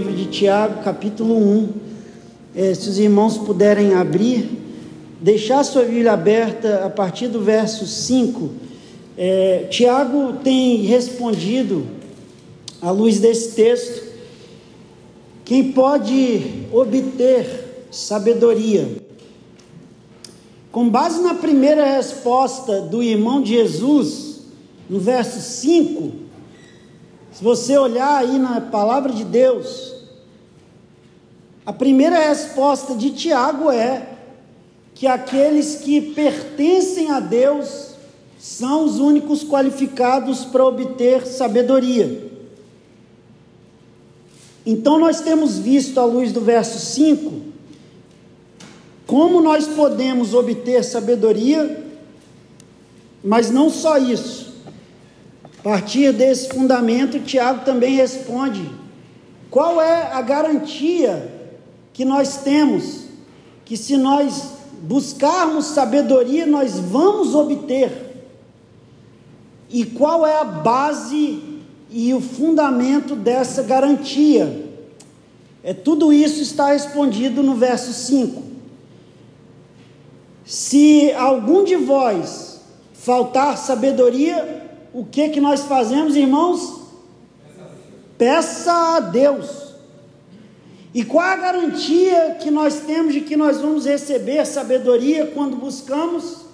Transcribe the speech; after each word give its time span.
livro 0.00 0.14
de 0.14 0.24
Tiago, 0.26 0.82
capítulo 0.82 1.36
1. 1.36 1.68
É, 2.56 2.72
se 2.72 2.88
os 2.88 2.98
irmãos 2.98 3.36
puderem 3.36 3.92
abrir, 3.92 4.48
deixar 5.20 5.62
sua 5.62 5.82
Bíblia 5.82 6.12
aberta 6.12 6.86
a 6.86 6.88
partir 6.88 7.28
do 7.28 7.42
verso 7.42 7.86
5. 7.86 8.48
É, 9.18 9.66
Tiago 9.70 10.38
tem 10.42 10.78
respondido, 10.78 11.86
à 12.80 12.90
luz 12.90 13.20
desse 13.20 13.54
texto, 13.54 14.10
quem 15.44 15.70
pode 15.70 16.66
obter 16.72 17.86
sabedoria? 17.90 18.88
Com 20.72 20.88
base 20.88 21.20
na 21.20 21.34
primeira 21.34 21.84
resposta 21.84 22.80
do 22.80 23.02
irmão 23.02 23.42
de 23.42 23.50
Jesus, 23.50 24.44
no 24.88 24.98
verso 24.98 25.40
5, 25.40 26.30
se 27.40 27.44
você 27.44 27.78
olhar 27.78 28.18
aí 28.18 28.38
na 28.38 28.60
palavra 28.60 29.12
de 29.12 29.24
Deus, 29.24 29.89
a 31.64 31.72
primeira 31.72 32.28
resposta 32.28 32.94
de 32.94 33.10
Tiago 33.10 33.70
é 33.70 34.06
que 34.94 35.06
aqueles 35.06 35.76
que 35.76 36.00
pertencem 36.00 37.10
a 37.10 37.20
Deus 37.20 37.90
são 38.38 38.84
os 38.84 38.98
únicos 38.98 39.44
qualificados 39.44 40.44
para 40.44 40.64
obter 40.64 41.26
sabedoria. 41.26 42.30
Então 44.64 44.98
nós 44.98 45.20
temos 45.20 45.58
visto 45.58 45.98
à 46.00 46.04
luz 46.04 46.32
do 46.32 46.40
verso 46.40 46.78
5 46.78 47.50
como 49.06 49.40
nós 49.40 49.66
podemos 49.66 50.34
obter 50.34 50.84
sabedoria, 50.84 51.84
mas 53.24 53.50
não 53.50 53.68
só 53.68 53.98
isso. 53.98 54.54
A 55.44 55.62
partir 55.62 56.12
desse 56.12 56.48
fundamento, 56.48 57.18
Tiago 57.18 57.64
também 57.64 57.96
responde: 57.96 58.70
qual 59.50 59.82
é 59.82 60.12
a 60.12 60.22
garantia 60.22 61.39
que 61.92 62.04
nós 62.04 62.38
temos 62.38 63.04
que 63.64 63.76
se 63.76 63.96
nós 63.96 64.54
buscarmos 64.82 65.66
sabedoria, 65.66 66.46
nós 66.46 66.78
vamos 66.78 67.34
obter? 67.34 68.26
E 69.68 69.84
qual 69.84 70.26
é 70.26 70.36
a 70.38 70.44
base 70.44 71.60
e 71.88 72.12
o 72.12 72.20
fundamento 72.20 73.14
dessa 73.14 73.62
garantia? 73.62 74.68
É 75.62 75.72
tudo 75.72 76.12
isso 76.12 76.42
está 76.42 76.72
respondido 76.72 77.42
no 77.42 77.54
verso 77.54 77.92
5. 77.92 78.42
Se 80.44 81.12
algum 81.12 81.62
de 81.62 81.76
vós 81.76 82.60
faltar 82.92 83.56
sabedoria, 83.56 84.68
o 84.92 85.04
que 85.04 85.28
que 85.28 85.40
nós 85.40 85.60
fazemos, 85.60 86.16
irmãos? 86.16 86.80
Peça 88.18 88.96
a 88.96 89.00
Deus. 89.00 89.69
E 90.92 91.04
qual 91.04 91.24
a 91.24 91.36
garantia 91.36 92.36
que 92.40 92.50
nós 92.50 92.80
temos 92.80 93.14
de 93.14 93.20
que 93.20 93.36
nós 93.36 93.60
vamos 93.60 93.86
receber 93.86 94.44
sabedoria 94.44 95.26
quando 95.26 95.56
buscamos? 95.56 96.46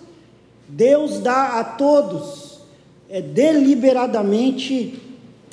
Deus 0.68 1.20
dá 1.20 1.58
a 1.58 1.64
todos, 1.64 2.58
é 3.08 3.20
deliberadamente, 3.20 5.00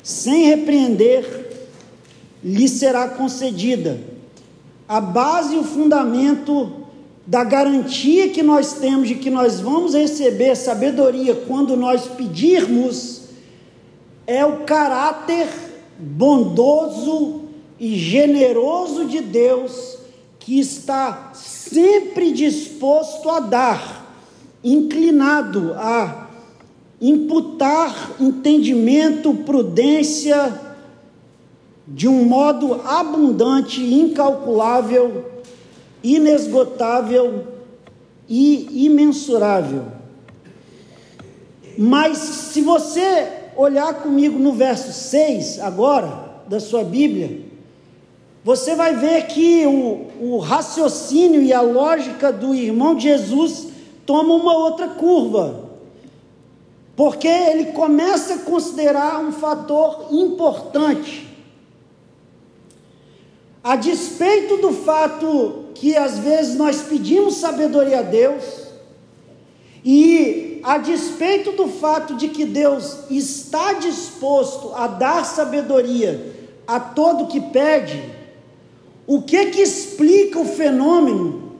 sem 0.02 0.44
repreender, 0.46 1.50
lhe 2.42 2.68
será 2.68 3.08
concedida. 3.08 3.98
A 4.86 5.00
base 5.00 5.54
e 5.54 5.58
o 5.58 5.64
fundamento 5.64 6.84
da 7.26 7.42
garantia 7.42 8.28
que 8.28 8.42
nós 8.42 8.74
temos 8.74 9.08
de 9.08 9.14
que 9.14 9.30
nós 9.30 9.60
vamos 9.60 9.94
receber 9.94 10.54
sabedoria 10.56 11.34
quando 11.34 11.74
nós 11.74 12.06
pedirmos, 12.06 13.22
é 14.26 14.44
o 14.44 14.60
caráter 14.64 15.48
bondoso 15.98 17.43
e 17.78 17.96
generoso 17.96 19.06
de 19.06 19.20
Deus 19.20 19.98
que 20.38 20.58
está 20.60 21.32
sempre 21.34 22.32
disposto 22.32 23.30
a 23.30 23.40
dar, 23.40 24.16
inclinado 24.62 25.72
a 25.74 26.28
imputar 27.00 28.12
entendimento, 28.20 29.34
prudência, 29.34 30.60
de 31.86 32.08
um 32.08 32.24
modo 32.24 32.74
abundante, 32.84 33.82
incalculável 33.82 35.34
inesgotável 36.04 37.46
e 38.28 38.84
imensurável. 38.84 39.86
Mas 41.78 42.18
se 42.18 42.60
você 42.60 43.28
olhar 43.56 43.94
comigo 44.02 44.38
no 44.38 44.52
verso 44.52 44.92
6 44.92 45.60
agora 45.60 46.42
da 46.46 46.60
sua 46.60 46.84
Bíblia, 46.84 47.40
você 48.44 48.74
vai 48.74 48.94
ver 48.94 49.26
que 49.26 49.66
o, 49.66 50.06
o 50.20 50.38
raciocínio 50.38 51.40
e 51.40 51.50
a 51.50 51.62
lógica 51.62 52.30
do 52.30 52.54
irmão 52.54 52.94
de 52.94 53.04
Jesus 53.04 53.68
toma 54.04 54.34
uma 54.34 54.54
outra 54.54 54.88
curva. 54.88 55.64
Porque 56.94 57.26
ele 57.26 57.72
começa 57.72 58.34
a 58.34 58.38
considerar 58.38 59.18
um 59.18 59.32
fator 59.32 60.08
importante. 60.10 61.26
A 63.62 63.76
despeito 63.76 64.58
do 64.58 64.72
fato 64.72 65.64
que 65.74 65.96
às 65.96 66.18
vezes 66.18 66.54
nós 66.54 66.82
pedimos 66.82 67.36
sabedoria 67.36 68.00
a 68.00 68.02
Deus, 68.02 68.44
e 69.82 70.60
a 70.62 70.78
despeito 70.78 71.52
do 71.52 71.66
fato 71.68 72.14
de 72.14 72.28
que 72.28 72.44
Deus 72.44 73.10
está 73.10 73.74
disposto 73.74 74.72
a 74.74 74.86
dar 74.86 75.24
sabedoria 75.24 76.34
a 76.66 76.80
todo 76.80 77.26
que 77.26 77.40
pede, 77.40 78.13
o 79.06 79.22
que 79.22 79.46
que 79.46 79.60
explica 79.60 80.38
o 80.38 80.44
fenômeno 80.44 81.52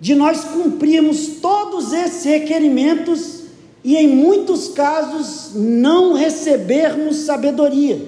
de 0.00 0.14
nós 0.14 0.44
cumprirmos 0.44 1.40
todos 1.40 1.92
esses 1.92 2.24
requerimentos 2.24 3.40
e 3.84 3.96
em 3.96 4.08
muitos 4.08 4.68
casos 4.68 5.52
não 5.54 6.14
recebermos 6.14 7.16
sabedoria? 7.16 8.00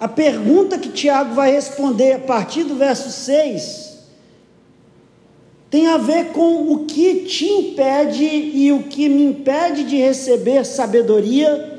A 0.00 0.06
pergunta 0.06 0.78
que 0.78 0.90
Tiago 0.90 1.34
vai 1.34 1.52
responder 1.52 2.12
a 2.12 2.20
partir 2.20 2.64
do 2.64 2.76
verso 2.76 3.10
6 3.10 3.88
tem 5.70 5.86
a 5.86 5.98
ver 5.98 6.32
com 6.32 6.72
o 6.72 6.86
que 6.86 7.16
te 7.26 7.44
impede 7.44 8.24
e 8.24 8.72
o 8.72 8.84
que 8.84 9.08
me 9.08 9.24
impede 9.24 9.84
de 9.84 9.96
receber 9.96 10.64
sabedoria, 10.64 11.77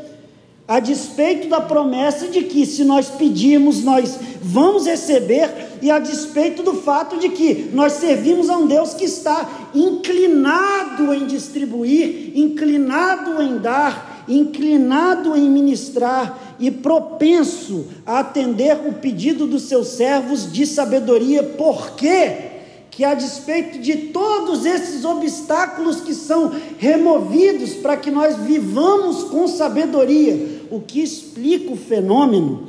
a 0.69 0.79
despeito 0.79 1.49
da 1.49 1.59
promessa 1.59 2.27
de 2.27 2.43
que, 2.43 2.63
se 2.63 2.83
nós 2.83 3.09
pedirmos, 3.09 3.83
nós 3.83 4.19
vamos 4.39 4.85
receber, 4.85 5.49
e 5.81 5.89
a 5.89 5.97
despeito 5.97 6.61
do 6.61 6.75
fato 6.75 7.17
de 7.17 7.29
que 7.29 7.71
nós 7.73 7.93
servimos 7.93 8.51
a 8.51 8.57
um 8.57 8.67
Deus 8.67 8.93
que 8.93 9.05
está 9.05 9.49
inclinado 9.73 11.11
em 11.11 11.25
distribuir, 11.25 12.33
inclinado 12.35 13.41
em 13.41 13.57
dar, 13.57 14.25
inclinado 14.27 15.35
em 15.35 15.49
ministrar 15.49 16.55
e 16.59 16.69
propenso 16.69 17.87
a 18.05 18.19
atender 18.19 18.77
o 18.85 18.93
pedido 18.93 19.47
dos 19.47 19.63
seus 19.63 19.87
servos 19.87 20.53
de 20.53 20.67
sabedoria, 20.67 21.41
porque 21.41 22.49
que 22.99 23.05
a 23.05 23.13
despeito 23.13 23.79
de 23.79 23.95
todos 24.09 24.65
esses 24.65 25.05
obstáculos 25.05 26.01
que 26.01 26.13
são 26.13 26.51
removidos 26.77 27.75
para 27.75 27.95
que 27.95 28.11
nós 28.11 28.35
vivamos 28.35 29.23
com 29.23 29.47
sabedoria, 29.47 30.58
o 30.71 30.79
que 30.79 31.01
explica 31.01 31.71
o 31.71 31.77
fenômeno 31.77 32.67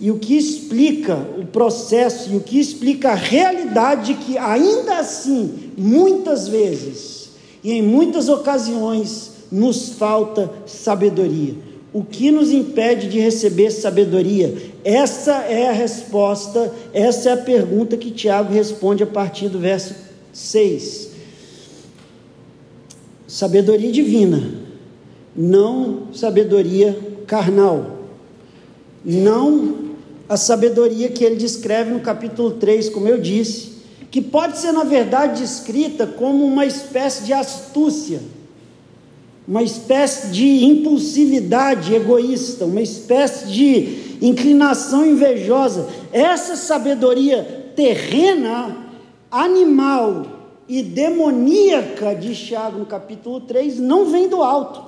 e 0.00 0.10
o 0.10 0.18
que 0.18 0.36
explica 0.36 1.16
o 1.38 1.46
processo 1.46 2.32
e 2.32 2.36
o 2.36 2.40
que 2.40 2.58
explica 2.58 3.10
a 3.10 3.14
realidade 3.14 4.14
que 4.14 4.36
ainda 4.36 4.98
assim, 4.98 5.72
muitas 5.76 6.48
vezes 6.48 7.30
e 7.64 7.72
em 7.72 7.82
muitas 7.82 8.28
ocasiões, 8.28 9.32
nos 9.50 9.90
falta 9.90 10.52
sabedoria. 10.66 11.54
O 11.92 12.04
que 12.04 12.30
nos 12.30 12.52
impede 12.52 13.08
de 13.08 13.18
receber 13.18 13.70
sabedoria? 13.70 14.54
Essa 14.84 15.42
é 15.44 15.68
a 15.68 15.72
resposta, 15.72 16.72
essa 16.92 17.30
é 17.30 17.32
a 17.32 17.36
pergunta 17.36 17.96
que 17.96 18.10
Tiago 18.10 18.52
responde 18.52 19.02
a 19.02 19.06
partir 19.06 19.48
do 19.48 19.58
verso 19.58 19.94
6. 20.32 21.10
Sabedoria 23.26 23.90
divina, 23.90 24.48
não 25.34 26.12
sabedoria 26.12 27.15
carnal, 27.26 27.98
não 29.04 29.86
a 30.28 30.36
sabedoria 30.36 31.08
que 31.08 31.24
ele 31.24 31.36
descreve 31.36 31.90
no 31.90 32.00
capítulo 32.00 32.52
3, 32.52 32.88
como 32.88 33.08
eu 33.08 33.20
disse, 33.20 33.76
que 34.10 34.20
pode 34.20 34.58
ser, 34.58 34.72
na 34.72 34.84
verdade, 34.84 35.42
descrita 35.42 36.06
como 36.06 36.44
uma 36.44 36.64
espécie 36.64 37.24
de 37.24 37.32
astúcia 37.32 38.20
uma 39.46 39.62
espécie 39.62 40.28
de 40.28 40.64
impulsividade 40.64 41.94
egoísta, 41.94 42.64
uma 42.64 42.82
espécie 42.82 43.46
de 43.46 44.16
inclinação 44.20 45.06
invejosa. 45.06 45.88
Essa 46.12 46.56
sabedoria 46.56 47.70
terrena, 47.76 48.76
animal 49.30 50.26
e 50.68 50.82
demoníaca 50.82 52.12
de 52.14 52.34
Tiago 52.34 52.78
no 52.78 52.86
capítulo 52.86 53.40
3 53.40 53.78
não 53.78 54.06
vem 54.06 54.28
do 54.28 54.42
alto. 54.42 54.82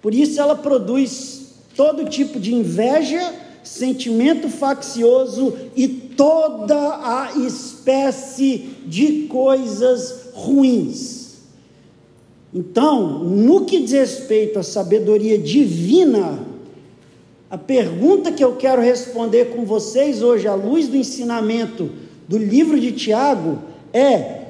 Por 0.00 0.14
isso 0.14 0.40
ela 0.40 0.54
produz 0.54 1.41
todo 1.76 2.08
tipo 2.08 2.38
de 2.38 2.54
inveja, 2.54 3.34
sentimento 3.62 4.48
faccioso 4.48 5.56
e 5.76 5.88
toda 5.88 6.76
a 6.76 7.32
espécie 7.36 8.76
de 8.86 9.26
coisas 9.28 10.30
ruins. 10.34 11.22
Então, 12.54 13.20
no 13.24 13.64
que 13.64 13.80
diz 13.80 13.92
respeito 13.92 14.58
à 14.58 14.62
sabedoria 14.62 15.38
divina, 15.38 16.38
a 17.50 17.56
pergunta 17.56 18.32
que 18.32 18.44
eu 18.44 18.56
quero 18.56 18.82
responder 18.82 19.54
com 19.54 19.64
vocês 19.64 20.22
hoje, 20.22 20.46
à 20.46 20.54
luz 20.54 20.88
do 20.88 20.96
ensinamento 20.96 21.90
do 22.28 22.36
livro 22.36 22.78
de 22.78 22.92
Tiago, 22.92 23.58
é: 23.92 24.42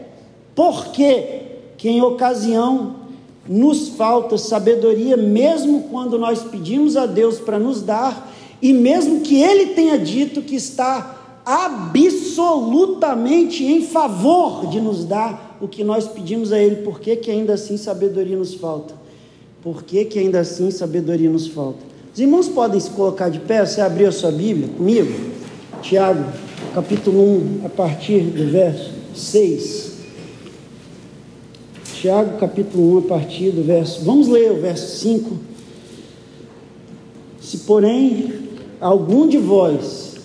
por 0.55 0.89
que, 0.89 1.43
que 1.77 1.89
em 1.89 2.01
ocasião 2.01 3.02
nos 3.49 3.91
falta 3.91 4.39
sabedoria, 4.39 5.17
mesmo 5.17 5.85
quando 5.91 6.19
nós 6.19 6.43
pedimos 6.43 6.97
a 6.97 7.07
Deus 7.07 7.39
para 7.39 7.59
nos 7.59 7.83
dar, 7.83 8.33
e 8.61 8.73
mesmo 8.73 9.21
que 9.21 9.43
Ele 9.43 9.75
tenha 9.75 9.99
dito 9.99 10.43
que 10.43 10.55
está 10.55 11.19
absolutamente 11.45 13.65
em 13.65 13.83
favor 13.83 14.69
de 14.69 14.81
nos 14.81 15.05
dar 15.05 15.59
o 15.61 15.67
que 15.67 15.83
nós 15.83 16.07
pedimos 16.07 16.53
a 16.53 16.59
Ele, 16.59 16.77
por 16.77 17.01
que, 17.01 17.17
que 17.17 17.31
ainda 17.31 17.55
assim 17.55 17.77
sabedoria 17.77 18.37
nos 18.37 18.55
falta? 18.55 18.95
Por 19.61 19.83
que, 19.83 20.05
que 20.05 20.19
ainda 20.19 20.41
assim 20.41 20.71
sabedoria 20.71 21.31
nos 21.31 21.49
falta? 21.49 21.81
Os 22.13 22.21
irmãos 22.21 22.49
podem 22.49 22.79
se 22.79 22.91
colocar 22.91 23.29
de 23.29 23.41
pé, 23.41 23.65
você 23.65 23.81
abriu 23.81 24.09
a 24.09 24.13
sua 24.13 24.31
Bíblia 24.31 24.69
comigo? 24.69 25.33
Tiago, 25.81 26.25
capítulo 26.75 27.21
1, 27.63 27.67
a 27.67 27.69
partir 27.69 28.21
do 28.21 28.51
verso 28.51 28.93
6. 29.15 29.92
Tiago 32.03 32.37
capítulo 32.37 32.97
1, 32.97 32.99
a 32.99 33.03
partir 33.03 33.53
do 33.53 33.63
verso. 33.63 34.05
Vamos 34.05 34.27
ler 34.27 34.51
o 34.51 34.61
verso 34.61 34.99
5. 34.99 35.37
Se, 37.41 37.59
porém, 37.59 38.41
algum 38.81 39.29
de 39.29 39.39
vós 39.39 40.17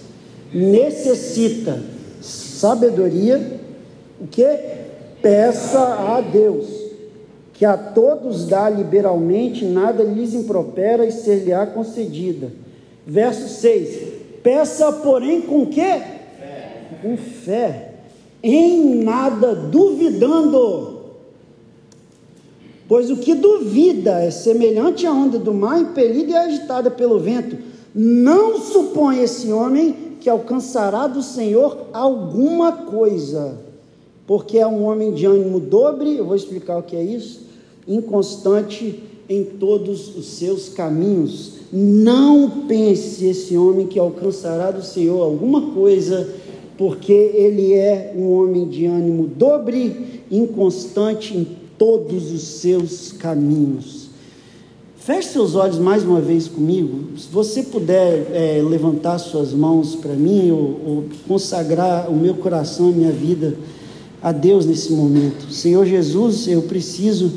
necessita 0.52 1.80
sabedoria, 2.20 3.60
o 4.20 4.26
que? 4.26 4.44
Peça 5.22 5.80
a 5.80 6.20
Deus, 6.20 6.66
que 7.54 7.64
a 7.64 7.78
todos 7.78 8.48
dá 8.48 8.68
liberalmente, 8.72 9.64
nada 9.64 10.02
lhes 10.02 10.34
impropera 10.34 11.06
e 11.06 11.12
ser-lhe-á 11.12 11.68
concedida. 11.68 12.52
Verso 13.06 13.48
6. 13.48 14.14
Peça, 14.42 14.92
porém, 14.94 15.42
com 15.42 15.68
que? 15.68 15.82
Fé. 15.82 16.82
Com 17.04 17.18
fé. 17.18 17.92
Em 18.42 19.04
nada 19.04 19.54
duvidando 19.54 20.97
Pois 22.88 23.12
o 23.12 23.18
que 23.18 23.36
duvida 23.36 24.22
é 24.22 24.32
semelhante 24.32 25.06
à 25.06 25.12
onda 25.12 25.38
do 25.38 25.54
mar, 25.54 25.80
impelida 25.82 26.32
e 26.32 26.36
agitada 26.36 26.90
pelo 26.90 27.20
vento. 27.20 27.58
Não 27.94 28.60
supõe 28.62 29.22
esse 29.22 29.52
homem 29.52 29.96
que 30.22 30.30
alcançará 30.30 31.06
do 31.08 31.22
Senhor 31.22 31.88
alguma 31.92 32.72
coisa, 32.72 33.58
porque 34.26 34.58
é 34.58 34.68
um 34.68 34.84
homem 34.84 35.14
de 35.14 35.26
ânimo 35.26 35.60
dobre, 35.60 36.18
eu 36.18 36.26
vou 36.26 36.36
explicar 36.36 36.78
o 36.78 36.84
que 36.84 36.96
é 36.96 37.04
isso, 37.04 37.42
inconstante 37.88 39.04
em 39.30 39.44
todos 39.44 40.16
os 40.16 40.26
seus 40.28 40.70
caminhos. 40.70 41.54
Não 41.72 42.66
pense 42.68 43.26
esse 43.26 43.58
homem 43.58 43.88
que 43.88 44.00
alcançará 44.00 44.72
do 44.72 44.84
Senhor 44.84 45.22
alguma 45.22 45.74
coisa, 45.74 46.30
porque 46.78 47.12
ele 47.12 47.74
é 47.74 48.14
um 48.16 48.32
homem 48.32 48.68
de 48.68 48.86
ânimo 48.86 49.28
dobre, 49.28 50.22
inconstante 50.32 51.38
em 51.38 51.67
todos 51.78 52.32
os 52.32 52.42
seus 52.42 53.12
caminhos. 53.12 54.08
Feche 54.98 55.30
seus 55.30 55.56
olhos 55.56 55.80
mais 55.80 56.04
uma 56.04 56.20
vez 56.20 56.48
comigo. 56.48 57.18
Se 57.18 57.30
você 57.32 57.64
puder 57.64 58.28
é, 58.34 58.62
levantar 58.62 59.18
suas 59.20 59.54
mãos 59.54 59.96
para 59.96 60.14
mim 60.14 60.52
ou, 60.52 60.82
ou, 60.86 61.06
consagrar 61.28 62.10
o 62.10 62.16
meu 62.16 62.34
coração, 62.34 62.90
a 62.90 62.92
minha 62.92 63.12
vida 63.12 63.56
a 64.22 64.32
Deus 64.32 64.66
nesse 64.66 64.92
momento. 64.92 65.50
Senhor 65.50 65.86
Jesus, 65.86 66.48
eu 66.48 66.64
preciso 66.64 67.32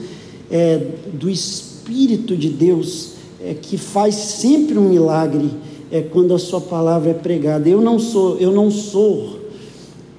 é, 0.51 0.85
do 1.13 1.31
Espírito 1.31 2.37
de 2.37 2.49
Deus 2.49 3.11
é, 3.41 3.55
que 3.55 3.79
faz 3.79 4.17
sempre 4.17 4.77
um 4.77 4.89
milagre 4.89 5.51
é, 5.93 6.01
quando 6.01 6.35
a 6.35 6.39
Sua 6.39 6.61
palavra 6.61 7.11
é 7.11 7.15
pregada. 7.15 7.69
Eu 7.69 7.81
não 7.81 7.99
sou, 7.99 8.37
eu 8.39 8.51
não 8.51 8.71
sou 8.71 9.40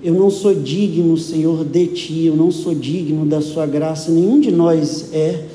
eu 0.04 0.14
não 0.16 0.32
sou 0.32 0.54
digno, 0.54 1.16
Senhor, 1.16 1.64
de 1.64 1.88
ti, 1.88 2.26
eu 2.26 2.36
não 2.36 2.52
sou 2.52 2.74
digno 2.74 3.26
da 3.26 3.40
sua 3.40 3.68
graça, 3.68 4.12
nenhum 4.12 4.40
de 4.40 4.52
nós 4.52 5.14
é. 5.14 5.46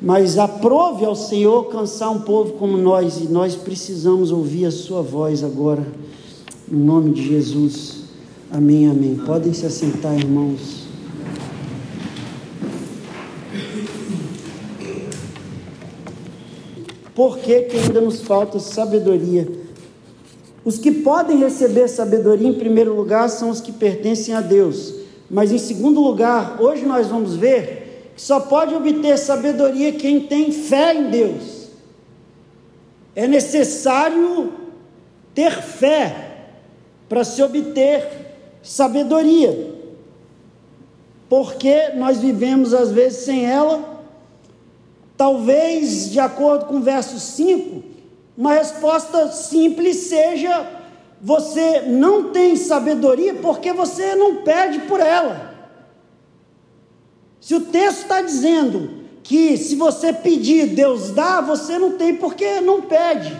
Mas 0.00 0.38
aprove 0.38 1.04
ao 1.04 1.14
Senhor 1.14 1.54
alcançar 1.54 2.08
um 2.08 2.20
povo 2.20 2.52
como 2.54 2.78
nós, 2.78 3.18
e 3.18 3.24
nós 3.24 3.54
precisamos 3.54 4.30
ouvir 4.30 4.64
a 4.64 4.70
sua 4.70 5.02
voz 5.02 5.44
agora, 5.44 5.86
em 6.72 6.76
nome 6.76 7.12
de 7.12 7.28
Jesus. 7.28 8.04
Amém, 8.50 8.88
amém. 8.88 9.16
Podem 9.26 9.52
se 9.52 9.66
assentar, 9.66 10.18
irmãos. 10.18 10.80
Por 17.14 17.38
que, 17.38 17.60
que 17.62 17.76
ainda 17.76 18.00
nos 18.00 18.22
falta 18.22 18.58
sabedoria? 18.58 19.46
Os 20.64 20.78
que 20.78 20.90
podem 20.90 21.38
receber 21.38 21.88
sabedoria, 21.88 22.48
em 22.48 22.54
primeiro 22.54 22.94
lugar, 22.94 23.28
são 23.28 23.50
os 23.50 23.60
que 23.60 23.72
pertencem 23.72 24.34
a 24.34 24.40
Deus. 24.40 24.94
Mas, 25.30 25.50
em 25.52 25.58
segundo 25.58 26.00
lugar, 26.00 26.60
hoje 26.60 26.84
nós 26.84 27.06
vamos 27.06 27.34
ver 27.34 28.12
que 28.14 28.20
só 28.20 28.40
pode 28.40 28.74
obter 28.74 29.16
sabedoria 29.16 29.92
quem 29.92 30.20
tem 30.20 30.52
fé 30.52 30.94
em 30.94 31.10
Deus. 31.10 31.68
É 33.14 33.26
necessário 33.26 34.52
ter 35.34 35.52
fé 35.62 36.30
para 37.08 37.24
se 37.24 37.42
obter 37.42 38.06
sabedoria. 38.62 39.74
Porque 41.28 41.90
nós 41.94 42.18
vivemos 42.18 42.74
às 42.74 42.90
vezes 42.90 43.24
sem 43.24 43.46
ela. 43.46 44.02
Talvez, 45.16 46.10
de 46.10 46.18
acordo 46.18 46.66
com 46.66 46.76
o 46.76 46.82
verso 46.82 47.18
5, 47.18 47.89
uma 48.40 48.54
resposta 48.54 49.30
simples 49.30 50.08
seja: 50.08 50.66
você 51.20 51.82
não 51.82 52.30
tem 52.30 52.56
sabedoria 52.56 53.34
porque 53.34 53.70
você 53.70 54.14
não 54.14 54.36
pede 54.36 54.78
por 54.80 54.98
ela. 54.98 55.54
Se 57.38 57.54
o 57.54 57.60
texto 57.60 58.00
está 58.00 58.22
dizendo 58.22 59.04
que 59.22 59.58
se 59.58 59.76
você 59.76 60.10
pedir, 60.10 60.68
Deus 60.68 61.10
dá, 61.10 61.42
você 61.42 61.78
não 61.78 61.98
tem 61.98 62.16
porque 62.16 62.62
não 62.62 62.80
pede. 62.80 63.36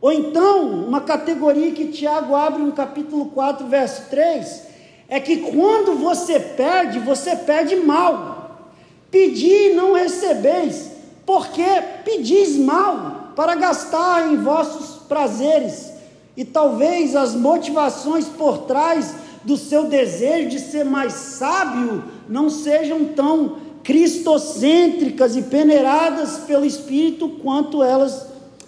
Ou 0.00 0.10
então, 0.10 0.86
uma 0.86 1.02
categoria 1.02 1.72
que 1.72 1.88
Tiago 1.88 2.34
abre 2.34 2.62
no 2.62 2.72
capítulo 2.72 3.26
4, 3.26 3.66
verso 3.66 4.08
3, 4.08 4.62
é 5.08 5.20
que 5.20 5.38
quando 5.52 5.92
você 5.98 6.40
pede, 6.40 6.98
você 7.00 7.36
pede 7.36 7.76
mal. 7.76 8.70
Pedir 9.10 9.72
e 9.72 9.74
não 9.74 9.92
recebeis, 9.92 10.90
porque 11.26 11.64
pedis 12.02 12.56
mal 12.56 13.25
para 13.36 13.54
gastar 13.54 14.32
em 14.32 14.38
vossos 14.38 15.02
prazeres, 15.06 15.92
e 16.36 16.44
talvez 16.44 17.14
as 17.14 17.34
motivações 17.34 18.26
por 18.26 18.60
trás 18.60 19.14
do 19.44 19.56
seu 19.56 19.84
desejo 19.84 20.48
de 20.48 20.58
ser 20.58 20.84
mais 20.84 21.12
sábio 21.12 22.02
não 22.28 22.50
sejam 22.50 23.04
tão 23.04 23.58
cristocêntricas 23.84 25.36
e 25.36 25.42
peneiradas 25.42 26.38
pelo 26.46 26.64
Espírito 26.64 27.28
quanto 27.28 27.82
elas 27.82 28.26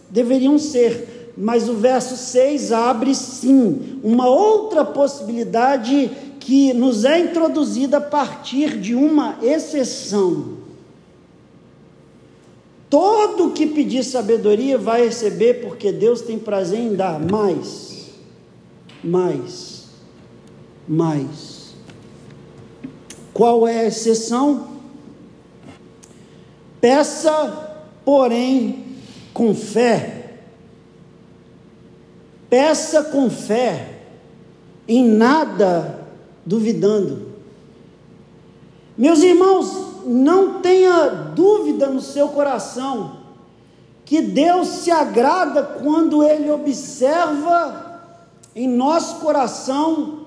deveriam 0.08 0.58
ser. 0.58 1.34
Mas 1.37 1.68
o 1.68 1.75
verso 1.75 2.16
6 2.16 2.72
abre 2.72 3.14
sim 3.14 4.00
uma 4.02 4.28
outra 4.28 4.84
possibilidade 4.84 6.10
que 6.38 6.72
nos 6.72 7.04
é 7.04 7.18
introduzida 7.18 7.98
a 7.98 8.00
partir 8.00 8.78
de 8.78 8.94
uma 8.94 9.37
exceção. 9.42 10.67
Todo 12.90 13.52
que 13.52 13.66
pedir 13.66 14.02
sabedoria 14.02 14.78
vai 14.78 15.04
receber, 15.04 15.61
porque 15.61 15.92
Deus 15.92 16.23
tem 16.23 16.38
prazer 16.38 16.78
em 16.78 16.95
dar 16.95 17.21
mais, 17.21 18.11
mais, 19.04 19.88
mais. 20.87 21.75
Qual 23.35 23.68
é 23.68 23.80
a 23.80 23.87
exceção? 23.87 24.78
Peça, 26.80 27.87
porém, 28.04 28.97
com 29.35 29.54
fé. 29.54 30.40
Peça 32.49 33.04
com 33.04 33.28
fé, 33.28 34.00
em 34.87 35.07
nada 35.07 36.07
duvidando. 36.47 37.28
Meus 38.97 39.23
irmãos, 39.23 39.88
não 40.07 40.61
tenha 40.61 41.09
dúvida 41.09 41.88
no 41.88 42.00
seu 42.00 42.28
coração 42.28 43.19
que 44.05 44.23
Deus 44.23 44.69
se 44.69 44.90
agrada 44.90 45.62
quando 45.62 46.23
Ele 46.23 46.50
observa 46.50 48.00
em 48.57 48.67
nosso 48.67 49.17
coração 49.17 50.21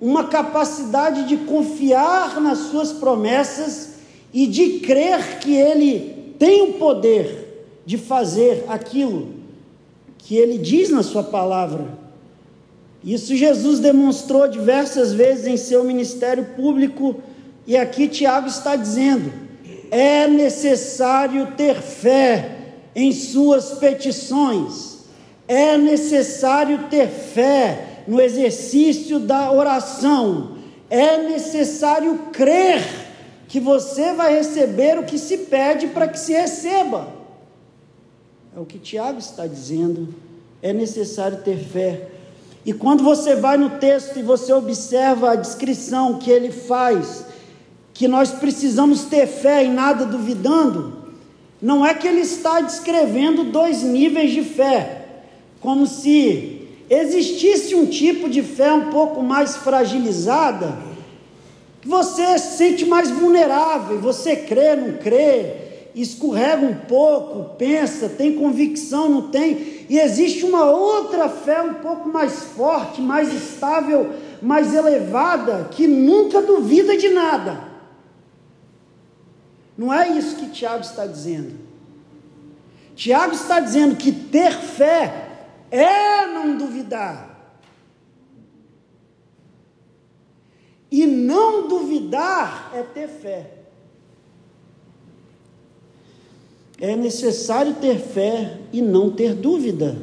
uma 0.00 0.24
capacidade 0.24 1.24
de 1.24 1.36
confiar 1.38 2.40
nas 2.40 2.58
Suas 2.58 2.92
promessas 2.92 3.90
e 4.32 4.46
de 4.46 4.80
crer 4.80 5.38
que 5.40 5.54
Ele 5.54 6.34
tem 6.38 6.70
o 6.70 6.74
poder 6.74 7.48
de 7.84 7.98
fazer 7.98 8.64
aquilo 8.68 9.38
que 10.28 10.36
ele 10.36 10.58
diz 10.58 10.90
na 10.90 11.02
sua 11.02 11.22
palavra. 11.22 11.86
Isso 13.02 13.34
Jesus 13.34 13.78
demonstrou 13.78 14.46
diversas 14.46 15.14
vezes 15.14 15.46
em 15.46 15.56
seu 15.56 15.82
ministério 15.84 16.48
público, 16.54 17.16
e 17.68 17.76
aqui 17.76 18.08
Tiago 18.08 18.48
está 18.48 18.76
dizendo: 18.76 19.30
é 19.90 20.26
necessário 20.26 21.48
ter 21.54 21.82
fé 21.82 22.56
em 22.96 23.12
suas 23.12 23.72
petições, 23.72 25.00
é 25.46 25.76
necessário 25.76 26.88
ter 26.88 27.08
fé 27.08 28.04
no 28.08 28.22
exercício 28.22 29.20
da 29.20 29.52
oração, 29.52 30.56
é 30.88 31.18
necessário 31.18 32.30
crer 32.32 32.82
que 33.46 33.60
você 33.60 34.14
vai 34.14 34.34
receber 34.34 34.98
o 34.98 35.04
que 35.04 35.18
se 35.18 35.36
pede 35.36 35.88
para 35.88 36.08
que 36.08 36.18
se 36.18 36.32
receba. 36.32 37.06
É 38.56 38.58
o 38.58 38.64
que 38.64 38.78
Tiago 38.78 39.18
está 39.18 39.46
dizendo. 39.46 40.14
É 40.62 40.72
necessário 40.72 41.38
ter 41.42 41.58
fé. 41.58 42.08
E 42.64 42.72
quando 42.72 43.04
você 43.04 43.36
vai 43.36 43.56
no 43.56 43.78
texto 43.78 44.18
e 44.18 44.22
você 44.22 44.52
observa 44.52 45.32
a 45.32 45.36
descrição 45.36 46.18
que 46.18 46.30
ele 46.30 46.50
faz, 46.50 47.27
que 47.98 48.06
nós 48.06 48.30
precisamos 48.30 49.06
ter 49.06 49.26
fé 49.26 49.64
e 49.64 49.68
nada 49.68 50.06
duvidando, 50.06 50.98
não 51.60 51.84
é 51.84 51.92
que 51.92 52.06
ele 52.06 52.20
está 52.20 52.60
descrevendo 52.60 53.42
dois 53.42 53.82
níveis 53.82 54.30
de 54.30 54.40
fé, 54.40 55.06
como 55.60 55.84
se 55.84 56.68
existisse 56.88 57.74
um 57.74 57.86
tipo 57.86 58.30
de 58.30 58.40
fé 58.40 58.72
um 58.72 58.88
pouco 58.90 59.20
mais 59.20 59.56
fragilizada, 59.56 60.78
que 61.80 61.88
você 61.88 62.38
se 62.38 62.56
sente 62.56 62.86
mais 62.86 63.10
vulnerável, 63.10 63.98
você 63.98 64.36
crê, 64.36 64.76
não 64.76 64.98
crê, 64.98 65.54
escorrega 65.92 66.64
um 66.64 66.76
pouco, 66.76 67.56
pensa, 67.56 68.08
tem 68.08 68.36
convicção, 68.36 69.08
não 69.08 69.22
tem, 69.22 69.86
e 69.90 69.98
existe 69.98 70.44
uma 70.44 70.70
outra 70.70 71.28
fé 71.28 71.60
um 71.62 71.74
pouco 71.74 72.08
mais 72.08 72.44
forte, 72.44 73.00
mais 73.00 73.34
estável, 73.34 74.10
mais 74.40 74.72
elevada, 74.72 75.66
que 75.72 75.88
nunca 75.88 76.40
duvida 76.40 76.96
de 76.96 77.08
nada. 77.08 77.67
Não 79.78 79.94
é 79.94 80.08
isso 80.08 80.34
que 80.34 80.48
Tiago 80.48 80.82
está 80.82 81.06
dizendo. 81.06 81.54
Tiago 82.96 83.32
está 83.32 83.60
dizendo 83.60 83.94
que 83.94 84.10
ter 84.10 84.52
fé 84.52 85.28
é 85.70 86.26
não 86.26 86.58
duvidar. 86.58 87.28
E 90.90 91.06
não 91.06 91.68
duvidar 91.68 92.72
é 92.74 92.82
ter 92.82 93.06
fé. 93.06 93.52
É 96.80 96.96
necessário 96.96 97.74
ter 97.74 98.00
fé 98.00 98.58
e 98.72 98.82
não 98.82 99.12
ter 99.12 99.32
dúvida. 99.32 99.96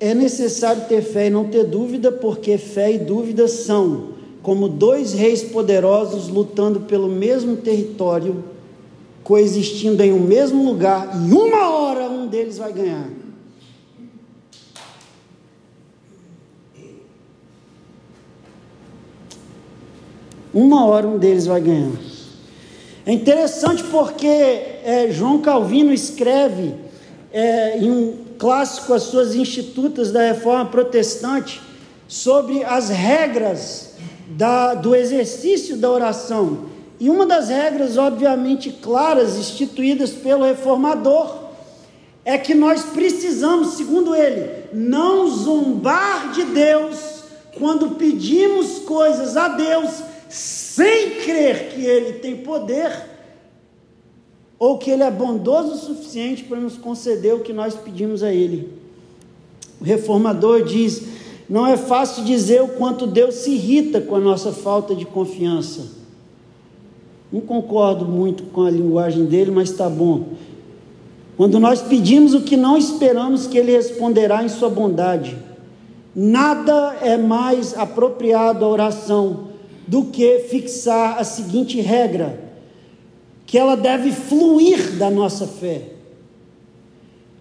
É 0.00 0.12
necessário 0.12 0.86
ter 0.88 1.02
fé 1.02 1.28
e 1.28 1.30
não 1.30 1.48
ter 1.48 1.64
dúvida, 1.64 2.10
porque 2.10 2.58
fé 2.58 2.90
e 2.90 2.98
dúvida 2.98 3.46
são 3.46 4.09
como 4.42 4.68
dois 4.68 5.12
reis 5.12 5.42
poderosos 5.42 6.28
lutando 6.28 6.80
pelo 6.80 7.08
mesmo 7.08 7.56
território, 7.56 8.42
coexistindo 9.22 10.02
em 10.02 10.12
um 10.12 10.20
mesmo 10.20 10.64
lugar, 10.64 11.10
e 11.14 11.32
uma 11.32 11.70
hora 11.70 12.08
um 12.08 12.26
deles 12.26 12.58
vai 12.58 12.72
ganhar. 12.72 13.08
Uma 20.52 20.84
hora 20.86 21.06
um 21.06 21.16
deles 21.16 21.46
vai 21.46 21.60
ganhar. 21.60 21.92
É 23.06 23.12
interessante 23.12 23.84
porque 23.84 24.26
é, 24.26 25.08
João 25.10 25.40
Calvino 25.40 25.92
escreve 25.92 26.74
é, 27.32 27.78
em 27.78 27.90
um 27.90 28.18
clássico 28.38 28.92
As 28.92 29.04
Suas 29.04 29.34
Institutas 29.34 30.10
da 30.10 30.22
Reforma 30.22 30.66
Protestante 30.66 31.60
sobre 32.08 32.64
as 32.64 32.88
regras 32.88 33.89
da, 34.30 34.74
do 34.74 34.94
exercício 34.94 35.76
da 35.76 35.90
oração. 35.90 36.66
E 36.98 37.08
uma 37.08 37.26
das 37.26 37.48
regras, 37.48 37.96
obviamente 37.96 38.70
claras, 38.70 39.36
instituídas 39.36 40.10
pelo 40.10 40.44
reformador, 40.44 41.50
é 42.24 42.36
que 42.36 42.54
nós 42.54 42.82
precisamos, 42.84 43.74
segundo 43.74 44.14
ele, 44.14 44.64
não 44.72 45.26
zombar 45.28 46.32
de 46.32 46.44
Deus 46.44 47.20
quando 47.58 47.96
pedimos 47.96 48.80
coisas 48.80 49.36
a 49.36 49.48
Deus 49.48 50.02
sem 50.28 51.22
crer 51.22 51.70
que 51.70 51.84
Ele 51.84 52.20
tem 52.20 52.36
poder, 52.36 52.92
ou 54.58 54.78
que 54.78 54.90
Ele 54.90 55.02
é 55.02 55.10
bondoso 55.10 55.72
o 55.72 55.76
suficiente 55.76 56.44
para 56.44 56.60
nos 56.60 56.76
conceder 56.76 57.34
o 57.34 57.40
que 57.40 57.52
nós 57.52 57.74
pedimos 57.74 58.22
a 58.22 58.32
Ele. 58.32 58.72
O 59.80 59.84
reformador 59.84 60.62
diz: 60.62 61.02
não 61.50 61.66
é 61.66 61.76
fácil 61.76 62.22
dizer 62.22 62.62
o 62.62 62.68
quanto 62.68 63.08
Deus 63.08 63.34
se 63.34 63.50
irrita 63.50 64.00
com 64.00 64.14
a 64.14 64.20
nossa 64.20 64.52
falta 64.52 64.94
de 64.94 65.04
confiança. 65.04 65.98
Não 67.32 67.40
concordo 67.40 68.04
muito 68.04 68.44
com 68.44 68.62
a 68.62 68.70
linguagem 68.70 69.24
dele, 69.24 69.50
mas 69.50 69.70
está 69.70 69.88
bom. 69.88 70.26
Quando 71.36 71.58
nós 71.58 71.82
pedimos 71.82 72.34
o 72.34 72.42
que 72.42 72.56
não 72.56 72.76
esperamos 72.76 73.48
que 73.48 73.58
Ele 73.58 73.72
responderá 73.72 74.44
em 74.44 74.48
Sua 74.48 74.68
bondade, 74.68 75.36
nada 76.14 76.96
é 77.02 77.16
mais 77.16 77.76
apropriado 77.76 78.64
à 78.64 78.68
oração 78.68 79.48
do 79.88 80.04
que 80.04 80.40
fixar 80.50 81.18
a 81.18 81.24
seguinte 81.24 81.80
regra: 81.80 82.38
que 83.44 83.58
ela 83.58 83.76
deve 83.76 84.12
fluir 84.12 84.96
da 84.98 85.10
nossa 85.10 85.48
fé. 85.48 85.94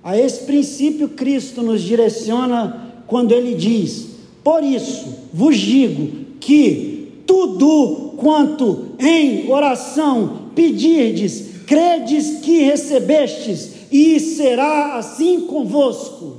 A 0.04 0.18
esse 0.18 0.46
princípio, 0.46 1.10
Cristo 1.10 1.62
nos 1.62 1.82
direciona 1.82 2.89
quando 3.10 3.34
ele 3.34 3.56
diz: 3.56 4.08
Por 4.44 4.64
isso 4.64 5.28
vos 5.34 5.58
digo 5.58 6.26
que 6.40 7.24
tudo 7.26 8.14
quanto 8.18 8.90
em 8.98 9.52
oração 9.52 10.52
pedirdes, 10.56 11.64
credes 11.68 12.40
que 12.40 12.60
recebestes, 12.64 13.74
e 13.92 14.20
será 14.20 14.96
assim 14.96 15.42
convosco. 15.42 16.38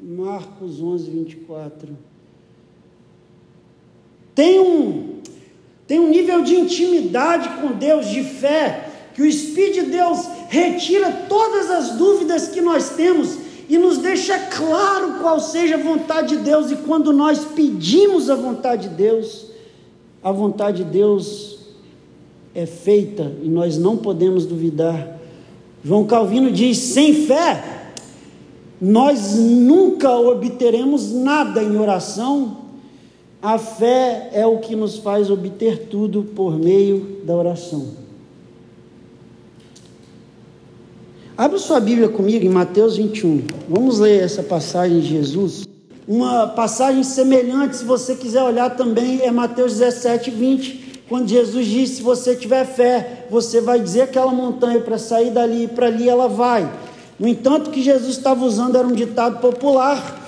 Marcos 0.00 0.80
11, 0.80 1.10
24 1.10 2.08
tem 4.38 4.60
um, 4.60 5.16
tem 5.84 5.98
um 5.98 6.10
nível 6.10 6.42
de 6.42 6.54
intimidade 6.54 7.60
com 7.60 7.72
Deus, 7.72 8.06
de 8.06 8.22
fé, 8.22 8.88
que 9.12 9.20
o 9.20 9.26
Espírito 9.26 9.86
de 9.86 9.90
Deus 9.90 10.28
retira 10.48 11.10
todas 11.28 11.68
as 11.68 11.96
dúvidas 11.96 12.46
que 12.46 12.60
nós 12.60 12.90
temos 12.90 13.36
e 13.68 13.76
nos 13.76 13.98
deixa 13.98 14.38
claro 14.38 15.18
qual 15.20 15.38
seja 15.40 15.74
a 15.74 15.82
vontade 15.82 16.36
de 16.36 16.42
Deus, 16.42 16.70
e 16.70 16.76
quando 16.76 17.12
nós 17.12 17.44
pedimos 17.44 18.30
a 18.30 18.34
vontade 18.34 18.88
de 18.88 18.94
Deus, 18.94 19.46
a 20.22 20.32
vontade 20.32 20.84
de 20.84 20.90
Deus 20.90 21.58
é 22.54 22.66
feita 22.66 23.32
e 23.42 23.48
nós 23.48 23.76
não 23.76 23.96
podemos 23.96 24.46
duvidar. 24.46 25.18
João 25.84 26.06
Calvino 26.06 26.50
diz: 26.50 26.78
sem 26.78 27.26
fé, 27.26 27.92
nós 28.80 29.34
nunca 29.34 30.10
obteremos 30.10 31.12
nada 31.12 31.62
em 31.62 31.76
oração 31.78 32.68
a 33.40 33.56
fé 33.56 34.30
é 34.32 34.44
o 34.44 34.58
que 34.58 34.74
nos 34.74 34.98
faz 34.98 35.30
obter 35.30 35.86
tudo 35.86 36.24
por 36.24 36.58
meio 36.58 37.20
da 37.24 37.36
oração. 37.36 38.07
Abra 41.38 41.56
sua 41.56 41.78
Bíblia 41.78 42.08
comigo 42.08 42.44
em 42.44 42.48
Mateus 42.48 42.96
21. 42.96 43.44
Vamos 43.68 44.00
ler 44.00 44.24
essa 44.24 44.42
passagem 44.42 44.98
de 44.98 45.06
Jesus. 45.06 45.68
Uma 46.04 46.48
passagem 46.48 47.04
semelhante, 47.04 47.76
se 47.76 47.84
você 47.84 48.16
quiser 48.16 48.42
olhar 48.42 48.70
também, 48.70 49.20
é 49.22 49.30
Mateus 49.30 49.74
17, 49.74 50.32
20. 50.32 51.04
Quando 51.08 51.28
Jesus 51.28 51.64
diz: 51.64 51.90
Se 51.90 52.02
você 52.02 52.34
tiver 52.34 52.64
fé, 52.64 53.26
você 53.30 53.60
vai 53.60 53.78
dizer 53.78 54.00
aquela 54.00 54.32
montanha 54.32 54.80
para 54.80 54.98
sair 54.98 55.30
dali 55.30 55.62
e 55.62 55.68
para 55.68 55.86
ali, 55.86 56.08
ela 56.08 56.26
vai. 56.26 56.68
No 57.20 57.28
entanto, 57.28 57.68
o 57.68 57.70
que 57.70 57.82
Jesus 57.82 58.16
estava 58.16 58.44
usando 58.44 58.76
era 58.76 58.88
um 58.88 58.92
ditado 58.92 59.38
popular 59.38 60.20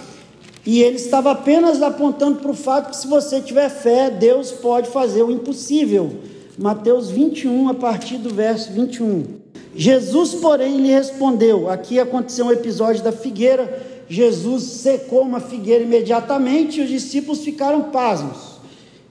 e 0.64 0.80
ele 0.80 0.94
estava 0.94 1.32
apenas 1.32 1.82
apontando 1.82 2.38
para 2.38 2.52
o 2.52 2.54
fato 2.54 2.90
que 2.90 2.96
se 2.96 3.08
você 3.08 3.40
tiver 3.40 3.68
fé, 3.68 4.10
Deus 4.10 4.52
pode 4.52 4.88
fazer 4.88 5.24
o 5.24 5.32
impossível. 5.32 6.18
Mateus 6.56 7.10
21, 7.10 7.68
a 7.68 7.74
partir 7.74 8.18
do 8.18 8.32
verso 8.32 8.72
21. 8.72 9.49
Jesus, 9.74 10.34
porém, 10.34 10.78
lhe 10.78 10.92
respondeu: 10.92 11.70
aqui 11.70 11.98
aconteceu 11.98 12.46
um 12.46 12.52
episódio 12.52 13.02
da 13.02 13.12
figueira. 13.12 13.88
Jesus 14.08 14.64
secou 14.64 15.22
uma 15.22 15.38
figueira 15.38 15.84
imediatamente 15.84 16.80
e 16.80 16.82
os 16.82 16.88
discípulos 16.88 17.44
ficaram 17.44 17.90
pasmos. 17.90 18.58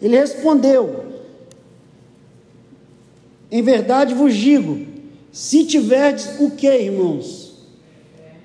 Ele 0.01 0.17
respondeu: 0.17 1.05
Em 3.49 3.61
verdade 3.61 4.13
vos 4.13 4.35
digo, 4.35 4.85
se 5.31 5.63
tiverdes 5.63 6.39
o 6.39 6.51
que, 6.51 6.67
irmãos? 6.67 7.53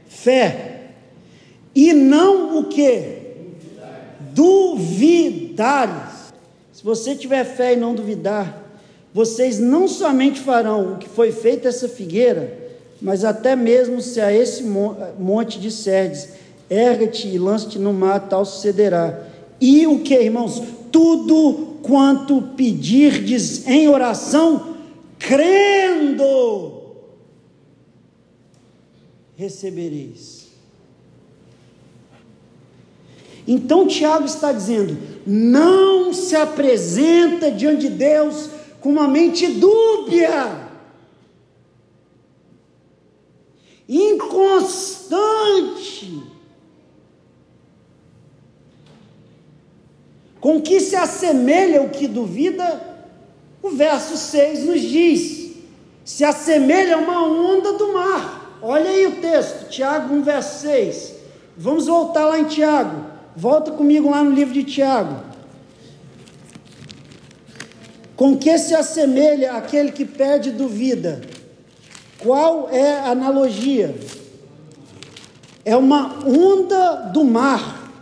Fé 0.06 0.74
e 1.74 1.92
não 1.92 2.58
o 2.58 2.64
que? 2.64 3.18
Duvidares. 4.32 6.32
Se 6.72 6.84
você 6.84 7.16
tiver 7.16 7.44
fé 7.44 7.72
e 7.72 7.76
não 7.76 7.94
duvidar, 7.94 8.63
vocês 9.14 9.60
não 9.60 9.86
somente 9.86 10.40
farão 10.40 10.94
o 10.94 10.98
que 10.98 11.08
foi 11.08 11.30
feito 11.30 11.68
essa 11.68 11.88
figueira, 11.88 12.58
mas 13.00 13.24
até 13.24 13.54
mesmo 13.54 14.00
se 14.00 14.20
a 14.20 14.32
esse 14.32 14.64
monte 14.64 15.60
de 15.60 15.70
Serdes, 15.70 16.30
erga-te 16.68 17.28
e 17.28 17.38
lança-te 17.38 17.78
no 17.78 17.92
mar, 17.92 18.28
tal 18.28 18.44
sucederá. 18.44 19.24
E 19.60 19.86
o 19.86 20.00
que, 20.00 20.14
irmãos? 20.14 20.60
Tudo 20.90 21.78
quanto 21.84 22.42
pedirdes 22.56 23.68
em 23.68 23.86
oração, 23.86 24.74
crendo, 25.16 26.82
recebereis. 29.36 30.48
Então 33.46 33.86
Tiago 33.86 34.24
está 34.24 34.50
dizendo: 34.50 34.96
não 35.24 36.12
se 36.12 36.34
apresenta 36.34 37.50
diante 37.50 37.82
de 37.82 37.90
Deus 37.90 38.50
com 38.84 38.90
uma 38.90 39.08
mente 39.08 39.46
dúbia, 39.46 40.68
inconstante, 43.88 46.22
com 50.38 50.60
que 50.60 50.80
se 50.80 50.94
assemelha 50.94 51.80
o 51.80 51.88
que 51.88 52.06
duvida, 52.06 53.08
o 53.62 53.70
verso 53.70 54.18
6 54.18 54.66
nos 54.66 54.82
diz: 54.82 55.56
se 56.04 56.22
assemelha 56.22 56.96
a 56.96 56.98
uma 56.98 57.26
onda 57.26 57.72
do 57.72 57.94
mar. 57.94 58.58
Olha 58.60 58.90
aí 58.90 59.06
o 59.06 59.16
texto, 59.16 59.70
Tiago 59.70 60.14
1, 60.14 60.22
verso 60.22 60.60
6. 60.60 61.14
Vamos 61.56 61.86
voltar 61.86 62.26
lá 62.26 62.38
em 62.38 62.44
Tiago. 62.44 63.06
Volta 63.34 63.70
comigo 63.70 64.10
lá 64.10 64.22
no 64.22 64.32
livro 64.32 64.52
de 64.52 64.62
Tiago. 64.62 65.33
Com 68.16 68.36
que 68.36 68.56
se 68.58 68.74
assemelha 68.74 69.52
aquele 69.52 69.92
que 69.92 70.04
pede 70.04 70.50
duvida? 70.50 71.20
Qual 72.18 72.68
é 72.70 72.98
a 72.98 73.10
analogia? 73.10 73.94
É 75.64 75.76
uma 75.76 76.24
onda 76.26 77.10
do 77.12 77.24
mar 77.24 77.92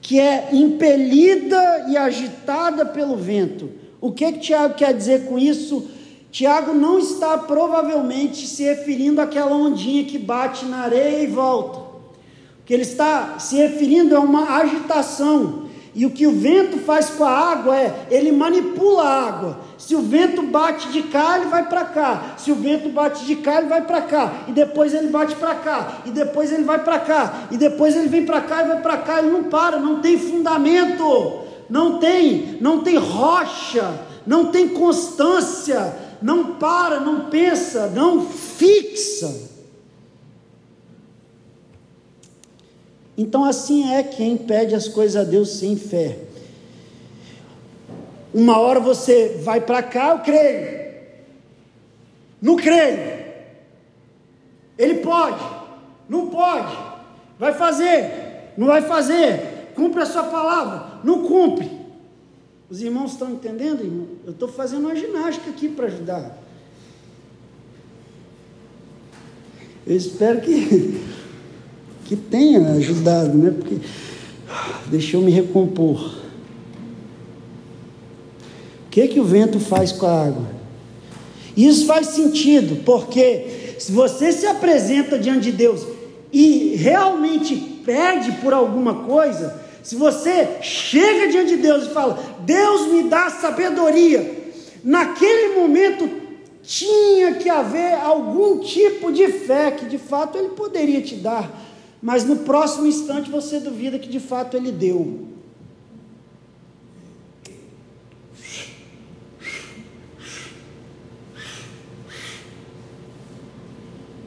que 0.00 0.18
é 0.18 0.48
impelida 0.52 1.86
e 1.88 1.96
agitada 1.96 2.86
pelo 2.86 3.16
vento. 3.16 3.70
O 4.00 4.12
que, 4.12 4.32
que 4.32 4.38
Tiago 4.38 4.74
quer 4.74 4.94
dizer 4.94 5.26
com 5.26 5.38
isso? 5.38 5.90
Tiago 6.30 6.72
não 6.72 6.98
está 6.98 7.36
provavelmente 7.36 8.46
se 8.46 8.62
referindo 8.62 9.20
àquela 9.20 9.54
ondinha 9.54 10.04
que 10.04 10.18
bate 10.18 10.64
na 10.64 10.78
areia 10.78 11.22
e 11.22 11.26
volta 11.26 11.88
que 12.68 12.74
ele 12.74 12.82
está 12.82 13.38
se 13.38 13.56
referindo 13.56 14.14
a 14.14 14.20
uma 14.20 14.58
agitação. 14.58 15.67
E 15.94 16.06
o 16.06 16.10
que 16.10 16.26
o 16.26 16.32
vento 16.32 16.78
faz 16.78 17.10
com 17.10 17.24
a 17.24 17.30
água 17.30 17.76
é, 17.76 18.06
ele 18.10 18.30
manipula 18.32 19.02
a 19.02 19.28
água. 19.28 19.60
Se 19.76 19.94
o 19.94 20.02
vento 20.02 20.42
bate 20.42 20.88
de 20.92 21.02
cá, 21.04 21.38
ele 21.38 21.50
vai 21.50 21.68
para 21.68 21.84
cá. 21.84 22.34
Se 22.36 22.52
o 22.52 22.54
vento 22.54 22.88
bate 22.88 23.24
de 23.24 23.36
cá, 23.36 23.58
ele 23.58 23.68
vai 23.68 23.82
para 23.82 24.02
cá. 24.02 24.32
E 24.48 24.52
depois 24.52 24.94
ele 24.94 25.08
bate 25.08 25.34
para 25.36 25.54
cá. 25.54 26.00
E 26.04 26.10
depois 26.10 26.52
ele 26.52 26.64
vai 26.64 26.82
para 26.82 26.98
cá. 26.98 27.48
E 27.50 27.56
depois 27.56 27.96
ele 27.96 28.08
vem 28.08 28.24
para 28.24 28.40
cá 28.40 28.62
e 28.62 28.68
vai 28.68 28.80
para 28.80 28.96
cá. 28.98 29.18
Ele 29.18 29.30
não 29.30 29.44
para, 29.44 29.78
não 29.78 30.00
tem 30.00 30.18
fundamento. 30.18 31.48
Não 31.68 31.98
tem, 31.98 32.58
não 32.60 32.82
tem 32.82 32.96
rocha, 32.96 33.92
não 34.26 34.46
tem 34.46 34.68
constância, 34.68 35.94
não 36.22 36.54
para, 36.54 37.00
não 37.00 37.28
pensa, 37.28 37.88
não 37.88 38.24
fixa. 38.24 39.57
Então, 43.18 43.44
assim 43.44 43.92
é 43.92 44.04
quem 44.04 44.36
pede 44.36 44.76
as 44.76 44.86
coisas 44.86 45.20
a 45.20 45.28
Deus 45.28 45.58
sem 45.58 45.76
fé. 45.76 46.20
Uma 48.32 48.60
hora 48.60 48.78
você 48.78 49.40
vai 49.42 49.60
para 49.60 49.82
cá, 49.82 50.10
eu 50.10 50.20
creio. 50.20 50.78
Não 52.40 52.54
creio. 52.54 53.18
Ele 54.78 55.00
pode, 55.00 55.44
não 56.08 56.28
pode. 56.28 56.78
Vai 57.36 57.52
fazer, 57.54 58.52
não 58.56 58.68
vai 58.68 58.82
fazer. 58.82 59.72
Cumpre 59.74 60.02
a 60.02 60.06
sua 60.06 60.22
palavra, 60.22 61.00
não 61.02 61.24
cumpre. 61.24 61.68
Os 62.70 62.80
irmãos 62.80 63.12
estão 63.12 63.32
entendendo, 63.32 63.82
irmão? 63.82 64.06
Eu 64.24 64.30
estou 64.30 64.46
fazendo 64.46 64.84
uma 64.84 64.94
ginástica 64.94 65.50
aqui 65.50 65.68
para 65.68 65.86
ajudar. 65.86 66.38
Eu 69.84 69.96
espero 69.96 70.40
que 70.40 71.02
que 72.08 72.16
tenha 72.16 72.60
ajudado, 72.72 73.36
né? 73.36 73.50
Porque 73.50 73.76
deixa 74.86 75.18
eu 75.18 75.20
me 75.20 75.30
recompor. 75.30 76.14
O 78.86 78.90
que 78.90 79.06
que 79.08 79.20
o 79.20 79.24
vento 79.24 79.60
faz 79.60 79.92
com 79.92 80.06
a 80.06 80.24
água? 80.24 80.46
Isso 81.54 81.84
faz 81.84 82.06
sentido, 82.08 82.82
porque 82.82 83.74
se 83.78 83.92
você 83.92 84.32
se 84.32 84.46
apresenta 84.46 85.18
diante 85.18 85.50
de 85.50 85.52
Deus 85.52 85.86
e 86.32 86.76
realmente 86.76 87.54
pede 87.84 88.32
por 88.40 88.54
alguma 88.54 89.04
coisa, 89.04 89.60
se 89.82 89.94
você 89.94 90.48
chega 90.62 91.30
diante 91.30 91.56
de 91.56 91.62
Deus 91.62 91.84
e 91.84 91.90
fala: 91.90 92.18
"Deus 92.40 92.90
me 92.90 93.02
dá 93.02 93.28
sabedoria", 93.28 94.48
naquele 94.82 95.60
momento 95.60 96.08
tinha 96.62 97.34
que 97.34 97.50
haver 97.50 97.94
algum 97.94 98.60
tipo 98.60 99.12
de 99.12 99.28
fé 99.28 99.72
que 99.72 99.84
de 99.84 99.98
fato 99.98 100.38
ele 100.38 100.50
poderia 100.50 101.02
te 101.02 101.14
dar 101.16 101.68
mas 102.00 102.24
no 102.24 102.36
próximo 102.36 102.86
instante 102.86 103.30
você 103.30 103.58
duvida 103.58 103.98
que 103.98 104.08
de 104.08 104.20
fato 104.20 104.56
ele 104.56 104.70
deu. 104.70 105.26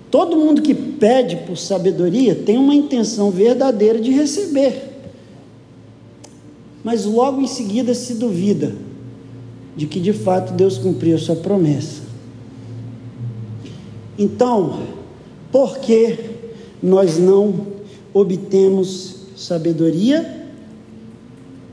Todo 0.10 0.36
mundo 0.36 0.62
que 0.62 0.76
pede 0.76 1.38
por 1.38 1.58
sabedoria 1.58 2.36
tem 2.36 2.58
uma 2.58 2.76
intenção 2.76 3.32
verdadeira 3.32 4.00
de 4.00 4.12
receber, 4.12 4.92
mas 6.84 7.06
logo 7.06 7.42
em 7.42 7.48
seguida 7.48 7.94
se 7.94 8.16
duvida 8.16 8.76
de 9.74 9.88
que 9.88 10.02
de 10.02 10.12
fato 10.12 10.52
Deus 10.52 10.78
cumpriu 10.78 11.16
a 11.16 11.20
sua 11.20 11.38
promessa. 11.38 12.02
Então, 14.20 14.82
por 15.50 15.80
que 15.80 16.32
nós 16.82 17.18
não 17.18 17.68
obtemos 18.14 19.16
sabedoria, 19.36 20.48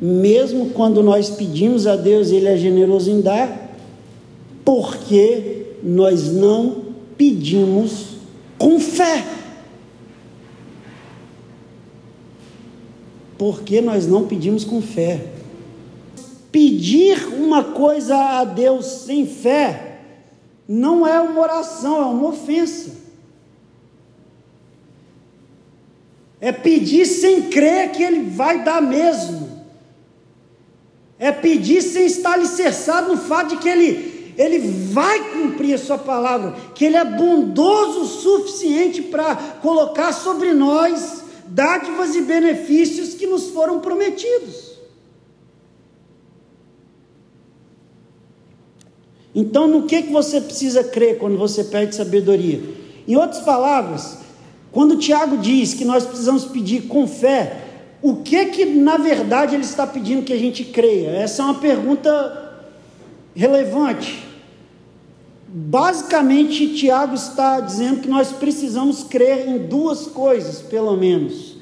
mesmo 0.00 0.70
quando 0.70 1.02
nós 1.02 1.30
pedimos 1.30 1.86
a 1.86 1.96
Deus, 1.96 2.30
Ele 2.30 2.46
é 2.46 2.56
generoso 2.56 3.10
em 3.10 3.20
dar, 3.20 3.76
porque 4.64 5.66
nós 5.82 6.32
não 6.32 6.84
pedimos 7.16 8.18
com 8.58 8.78
fé. 8.78 9.24
Porque 13.36 13.80
nós 13.80 14.06
não 14.06 14.26
pedimos 14.26 14.64
com 14.64 14.80
fé. 14.82 15.26
Pedir 16.50 17.28
uma 17.34 17.64
coisa 17.64 18.16
a 18.16 18.44
Deus 18.44 18.86
sem 18.86 19.26
fé 19.26 20.00
não 20.68 21.06
é 21.06 21.20
uma 21.20 21.40
oração, 21.40 22.02
é 22.02 22.04
uma 22.04 22.28
ofensa. 22.28 23.07
É 26.40 26.52
pedir 26.52 27.06
sem 27.06 27.42
crer 27.50 27.90
que 27.92 28.02
Ele 28.02 28.30
vai 28.30 28.62
dar 28.62 28.80
mesmo. 28.80 29.48
É 31.18 31.32
pedir 31.32 31.82
sem 31.82 32.06
estar 32.06 32.34
alicerçado 32.34 33.08
no 33.08 33.16
fato 33.16 33.50
de 33.50 33.56
que 33.56 33.68
Ele, 33.68 34.34
Ele 34.36 34.58
vai 34.92 35.32
cumprir 35.32 35.74
a 35.74 35.78
Sua 35.78 35.98
palavra, 35.98 36.54
que 36.74 36.84
Ele 36.84 36.96
é 36.96 37.04
bondoso 37.04 38.02
o 38.02 38.06
suficiente 38.06 39.02
para 39.02 39.34
colocar 39.60 40.12
sobre 40.12 40.52
nós 40.52 41.24
dádivas 41.46 42.14
e 42.14 42.20
benefícios 42.20 43.14
que 43.14 43.26
nos 43.26 43.50
foram 43.50 43.80
prometidos. 43.80 44.68
Então, 49.34 49.66
no 49.66 49.84
que, 49.84 50.02
que 50.02 50.12
você 50.12 50.40
precisa 50.40 50.82
crer 50.82 51.18
quando 51.18 51.36
você 51.36 51.64
pede 51.64 51.94
sabedoria? 51.94 52.60
Em 53.06 53.16
outras 53.16 53.40
palavras, 53.42 54.18
quando 54.78 54.96
Tiago 54.96 55.38
diz 55.38 55.74
que 55.74 55.84
nós 55.84 56.06
precisamos 56.06 56.44
pedir 56.44 56.82
com 56.82 57.04
fé, 57.04 57.64
o 58.00 58.18
que 58.18 58.44
que 58.44 58.64
na 58.64 58.96
verdade 58.96 59.56
ele 59.56 59.64
está 59.64 59.84
pedindo 59.84 60.22
que 60.22 60.32
a 60.32 60.38
gente 60.38 60.62
creia? 60.62 61.08
Essa 61.16 61.42
é 61.42 61.46
uma 61.46 61.56
pergunta 61.56 62.62
relevante. 63.34 64.24
Basicamente, 65.48 66.74
Tiago 66.74 67.16
está 67.16 67.58
dizendo 67.58 68.02
que 68.02 68.08
nós 68.08 68.30
precisamos 68.30 69.02
crer 69.02 69.48
em 69.48 69.66
duas 69.66 70.06
coisas, 70.06 70.60
pelo 70.60 70.96
menos. 70.96 71.56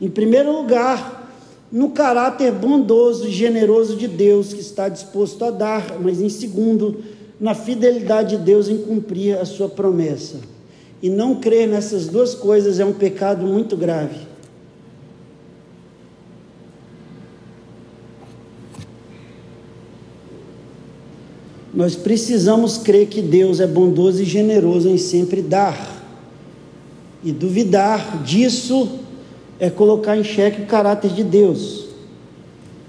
Em 0.00 0.08
primeiro 0.08 0.50
lugar, 0.50 1.30
no 1.70 1.90
caráter 1.90 2.50
bondoso 2.50 3.28
e 3.28 3.30
generoso 3.30 3.94
de 3.94 4.08
Deus 4.08 4.54
que 4.54 4.60
está 4.62 4.88
disposto 4.88 5.44
a 5.44 5.50
dar, 5.50 6.00
mas 6.00 6.18
em 6.18 6.30
segundo, 6.30 7.04
na 7.38 7.54
fidelidade 7.54 8.38
de 8.38 8.42
Deus 8.42 8.70
em 8.70 8.78
cumprir 8.78 9.36
a 9.36 9.44
sua 9.44 9.68
promessa. 9.68 10.53
E 11.04 11.10
não 11.10 11.34
crer 11.34 11.68
nessas 11.68 12.06
duas 12.06 12.34
coisas 12.34 12.80
é 12.80 12.84
um 12.86 12.94
pecado 12.94 13.44
muito 13.44 13.76
grave. 13.76 14.20
Nós 21.74 21.94
precisamos 21.94 22.78
crer 22.78 23.08
que 23.08 23.20
Deus 23.20 23.60
é 23.60 23.66
bondoso 23.66 24.22
e 24.22 24.24
generoso 24.24 24.88
em 24.88 24.96
sempre 24.96 25.42
dar. 25.42 26.02
E 27.22 27.30
duvidar 27.32 28.22
disso 28.22 28.98
é 29.60 29.68
colocar 29.68 30.16
em 30.16 30.24
xeque 30.24 30.62
o 30.62 30.66
caráter 30.66 31.10
de 31.10 31.22
Deus. 31.22 31.84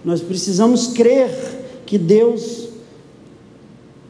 Nós 0.06 0.21
precisamos 0.21 0.88
crer 0.88 1.30
que 1.86 1.97
Deus 1.97 2.64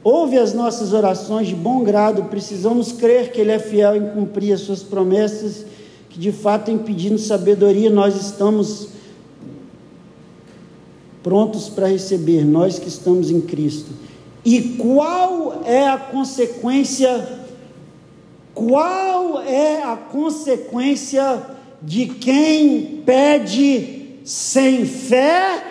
ouve 0.05 0.37
as 0.37 0.53
nossas 0.53 0.93
orações 0.93 1.47
de 1.47 1.55
bom 1.55 1.83
grado, 1.83 2.25
precisamos 2.25 2.91
crer 2.91 3.31
que 3.31 3.41
Ele 3.41 3.51
é 3.51 3.57
fiel 3.57 3.95
em 3.95 4.07
cumprir 4.11 4.53
as 4.53 4.61
suas 4.61 4.83
promessas, 4.83 5.65
que 6.11 6.19
de 6.19 6.31
fato, 6.31 6.69
em 6.69 6.77
pedindo 6.77 7.17
sabedoria, 7.17 7.89
nós 7.89 8.15
estamos 8.15 8.89
prontos 11.23 11.69
para 11.69 11.87
receber, 11.87 12.45
nós 12.45 12.77
que 12.77 12.87
estamos 12.87 13.31
em 13.31 13.41
Cristo. 13.41 13.89
E 14.45 14.75
qual 14.77 15.63
é 15.65 15.87
a 15.87 15.97
consequência? 15.97 17.41
Qual 18.53 19.41
é 19.41 19.81
a 19.81 19.97
consequência 19.97 21.41
de 21.81 22.05
quem 22.05 23.01
pede 23.03 24.19
sem 24.23 24.85
fé? 24.85 25.63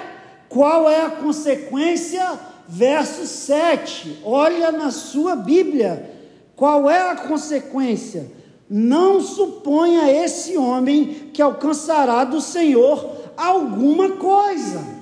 Qual 0.48 0.90
é 0.90 1.06
a 1.06 1.10
consequência? 1.10 2.53
Verso 2.68 3.26
7. 3.26 4.20
Olha 4.24 4.72
na 4.72 4.90
sua 4.90 5.36
Bíblia. 5.36 6.10
Qual 6.56 6.88
é 6.90 7.10
a 7.10 7.16
consequência? 7.16 8.30
Não 8.68 9.20
suponha 9.20 10.10
esse 10.10 10.56
homem 10.56 11.30
que 11.32 11.42
alcançará 11.42 12.24
do 12.24 12.40
Senhor 12.40 13.14
alguma 13.36 14.12
coisa. 14.12 14.94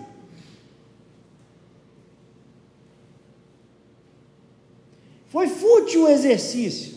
Foi 5.28 5.48
fútil 5.48 6.04
o 6.04 6.08
exercício. 6.08 6.94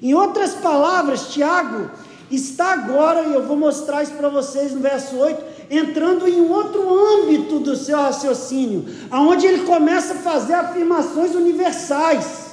Em 0.00 0.14
outras 0.14 0.54
palavras, 0.54 1.28
Tiago 1.28 1.90
está 2.30 2.72
agora, 2.72 3.22
e 3.22 3.34
eu 3.34 3.46
vou 3.46 3.56
mostrar 3.56 4.02
isso 4.02 4.12
para 4.12 4.28
vocês 4.28 4.72
no 4.72 4.80
verso 4.80 5.16
8, 5.16 5.61
entrando 5.72 6.28
em 6.28 6.38
outro 6.50 6.82
âmbito 6.94 7.58
do 7.58 7.74
seu 7.74 7.96
raciocínio, 7.96 8.84
aonde 9.10 9.46
ele 9.46 9.62
começa 9.64 10.12
a 10.12 10.18
fazer 10.18 10.52
afirmações 10.52 11.34
universais. 11.34 12.52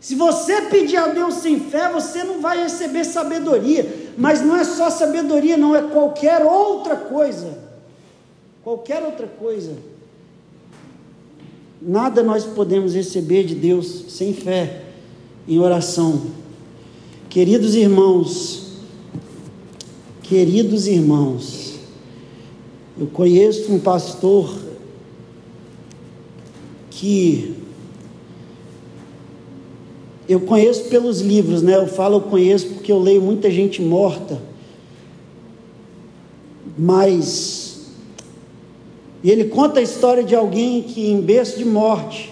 Se 0.00 0.16
você 0.16 0.62
pedir 0.62 0.96
a 0.96 1.06
Deus 1.06 1.34
sem 1.34 1.60
fé, 1.60 1.88
você 1.88 2.24
não 2.24 2.40
vai 2.40 2.62
receber 2.62 3.04
sabedoria, 3.04 4.10
mas 4.18 4.42
não 4.42 4.56
é 4.56 4.64
só 4.64 4.90
sabedoria, 4.90 5.56
não, 5.56 5.76
é 5.76 5.82
qualquer 5.82 6.42
outra 6.44 6.96
coisa. 6.96 7.56
Qualquer 8.64 9.02
outra 9.04 9.28
coisa. 9.28 9.76
Nada 11.80 12.20
nós 12.24 12.44
podemos 12.44 12.94
receber 12.94 13.44
de 13.44 13.54
Deus 13.54 14.06
sem 14.08 14.34
fé, 14.34 14.82
em 15.46 15.60
oração. 15.60 16.20
Queridos 17.28 17.76
irmãos, 17.76 18.67
queridos 20.28 20.86
irmãos, 20.86 21.78
eu 23.00 23.06
conheço 23.06 23.72
um 23.72 23.80
pastor 23.80 24.54
que 26.90 27.54
eu 30.28 30.40
conheço 30.40 30.84
pelos 30.90 31.22
livros, 31.22 31.62
né? 31.62 31.76
Eu 31.76 31.86
falo 31.86 32.16
eu 32.16 32.20
conheço 32.20 32.74
porque 32.74 32.92
eu 32.92 32.98
leio 32.98 33.22
muita 33.22 33.50
gente 33.50 33.80
morta. 33.80 34.38
Mas 36.76 37.86
ele 39.24 39.44
conta 39.44 39.80
a 39.80 39.82
história 39.82 40.22
de 40.22 40.34
alguém 40.34 40.82
que, 40.82 41.08
em 41.08 41.22
berço 41.22 41.56
de 41.56 41.64
morte, 41.64 42.30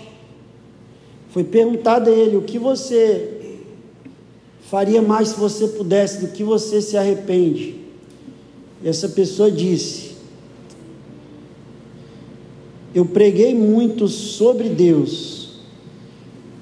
foi 1.31 1.45
perguntado 1.45 2.11
a 2.11 2.13
ele: 2.13 2.37
o 2.37 2.43
que 2.43 2.59
você 2.59 3.57
faria 4.69 5.01
mais 5.01 5.29
se 5.29 5.41
você 5.41 5.67
pudesse, 5.69 6.21
do 6.21 6.33
que 6.33 6.45
você 6.45 6.83
se 6.83 6.99
arrepende? 6.99 7.86
Essa 8.85 9.09
pessoa 9.09 9.51
disse: 9.51 10.13
Eu 12.95 13.07
preguei 13.07 13.55
muito 13.55 14.09
sobre 14.09 14.69
Deus, 14.69 15.61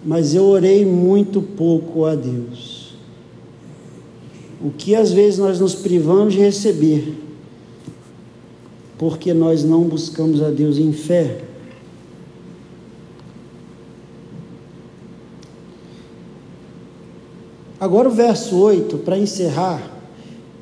mas 0.05 0.35
eu 0.35 0.45
orei 0.45 0.85
muito 0.85 1.43
pouco 1.43 2.05
a 2.05 2.15
Deus. 2.15 2.95
O 4.63 4.71
que 4.71 4.95
às 4.95 5.13
vezes 5.13 5.39
nós 5.39 5.61
nos 5.61 5.75
privamos 5.75 6.33
de 6.33 6.41
receber 6.41 7.25
porque 8.99 9.35
nós 9.35 9.65
não 9.65 9.83
buscamos 9.83 10.43
a 10.43 10.51
Deus 10.51 10.79
em 10.79 10.93
fé. 10.93 11.41
Agora 17.79 18.09
o 18.09 18.13
verso 18.13 18.57
8, 18.57 18.99
para 18.99 19.19
encerrar, 19.19 19.94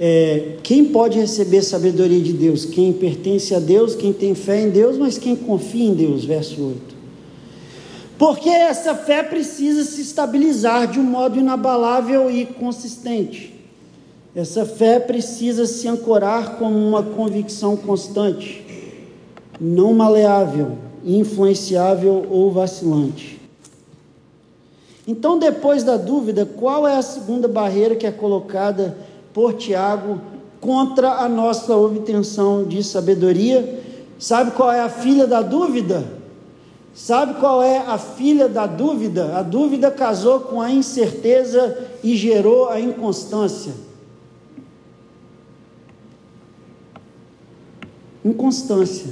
é, 0.04 0.56
quem 0.64 0.86
pode 0.86 1.16
receber 1.16 1.62
sabedoria 1.62 2.20
de 2.20 2.32
Deus? 2.32 2.64
Quem 2.64 2.92
pertence 2.92 3.54
a 3.54 3.60
Deus, 3.60 3.94
quem 3.94 4.12
tem 4.12 4.34
fé 4.34 4.60
em 4.60 4.68
Deus, 4.68 4.98
mas 4.98 5.16
quem 5.16 5.36
confia 5.36 5.84
em 5.84 5.94
Deus, 5.94 6.24
verso 6.24 6.60
8. 6.60 6.96
Porque 8.18 8.48
essa 8.48 8.96
fé 8.96 9.22
precisa 9.22 9.84
se 9.84 10.00
estabilizar 10.00 10.90
de 10.90 10.98
um 10.98 11.04
modo 11.04 11.38
inabalável 11.38 12.28
e 12.28 12.44
consistente. 12.44 13.54
Essa 14.34 14.66
fé 14.66 14.98
precisa 14.98 15.66
se 15.66 15.86
ancorar 15.86 16.56
como 16.56 16.76
uma 16.76 17.04
convicção 17.04 17.76
constante, 17.76 18.66
não 19.60 19.94
maleável, 19.94 20.78
influenciável 21.04 22.26
ou 22.28 22.50
vacilante. 22.50 23.40
Então, 25.06 25.38
depois 25.38 25.84
da 25.84 25.96
dúvida, 25.96 26.44
qual 26.44 26.88
é 26.88 26.96
a 26.96 27.02
segunda 27.02 27.46
barreira 27.46 27.94
que 27.94 28.06
é 28.06 28.10
colocada 28.10 28.96
por 29.33 29.55
Tiago 29.55 30.21
contra 30.61 31.18
a 31.18 31.29
nossa 31.29 31.77
obtenção 31.77 32.64
de 32.64 32.83
sabedoria? 32.83 33.83
Sabe 34.18 34.53
qual 34.53 34.71
é 34.73 34.81
a 34.81 34.88
filha 34.88 35.27
da 35.27 35.42
dúvida? 35.42 36.05
Sabe 36.95 37.40
qual 37.40 37.62
é 37.62 37.79
a 37.79 37.99
filha 37.99 38.49
da 38.49 38.66
dúvida? 38.66 39.37
A 39.37 39.42
dúvida 39.42 39.90
casou 39.90 40.40
com 40.40 40.61
a 40.61 40.71
incerteza 40.71 41.88
e 42.05 42.16
gerou 42.16 42.68
a 42.68 42.79
inconstância. 42.79 43.73
inconstância. 48.25 49.11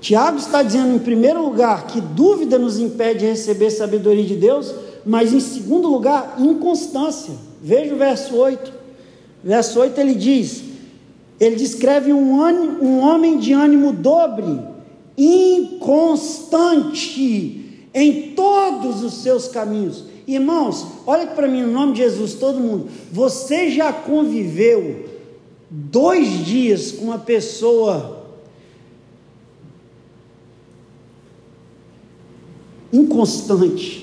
Tiago 0.00 0.38
está 0.38 0.62
dizendo, 0.62 0.94
em 0.94 0.98
primeiro 0.98 1.42
lugar, 1.42 1.86
que 1.86 2.00
dúvida 2.00 2.58
nos 2.58 2.78
impede 2.78 3.20
de 3.20 3.26
receber 3.26 3.70
sabedoria 3.70 4.24
de 4.24 4.34
Deus, 4.34 4.74
mas 5.06 5.32
em 5.32 5.38
segundo 5.38 5.88
lugar, 5.88 6.36
inconstância. 6.38 7.34
Veja 7.62 7.94
o 7.94 7.98
verso 7.98 8.36
8. 8.36 8.72
Verso 9.44 9.80
8 9.80 10.00
ele 10.00 10.14
diz: 10.14 10.72
ele 11.42 11.56
descreve 11.56 12.12
um, 12.12 12.40
um 12.80 13.00
homem 13.00 13.36
de 13.36 13.52
ânimo 13.52 13.92
dobre, 13.92 14.60
inconstante 15.18 17.82
em 17.92 18.30
todos 18.30 19.02
os 19.02 19.24
seus 19.24 19.48
caminhos. 19.48 20.04
Irmãos, 20.24 20.86
olha 21.04 21.26
para 21.26 21.48
mim, 21.48 21.62
no 21.62 21.72
nome 21.72 21.94
de 21.94 21.98
Jesus, 21.98 22.34
todo 22.34 22.60
mundo. 22.60 22.86
Você 23.10 23.70
já 23.70 23.92
conviveu 23.92 25.08
dois 25.68 26.46
dias 26.46 26.92
com 26.92 27.06
uma 27.06 27.18
pessoa 27.18 28.24
inconstante. 32.92 34.01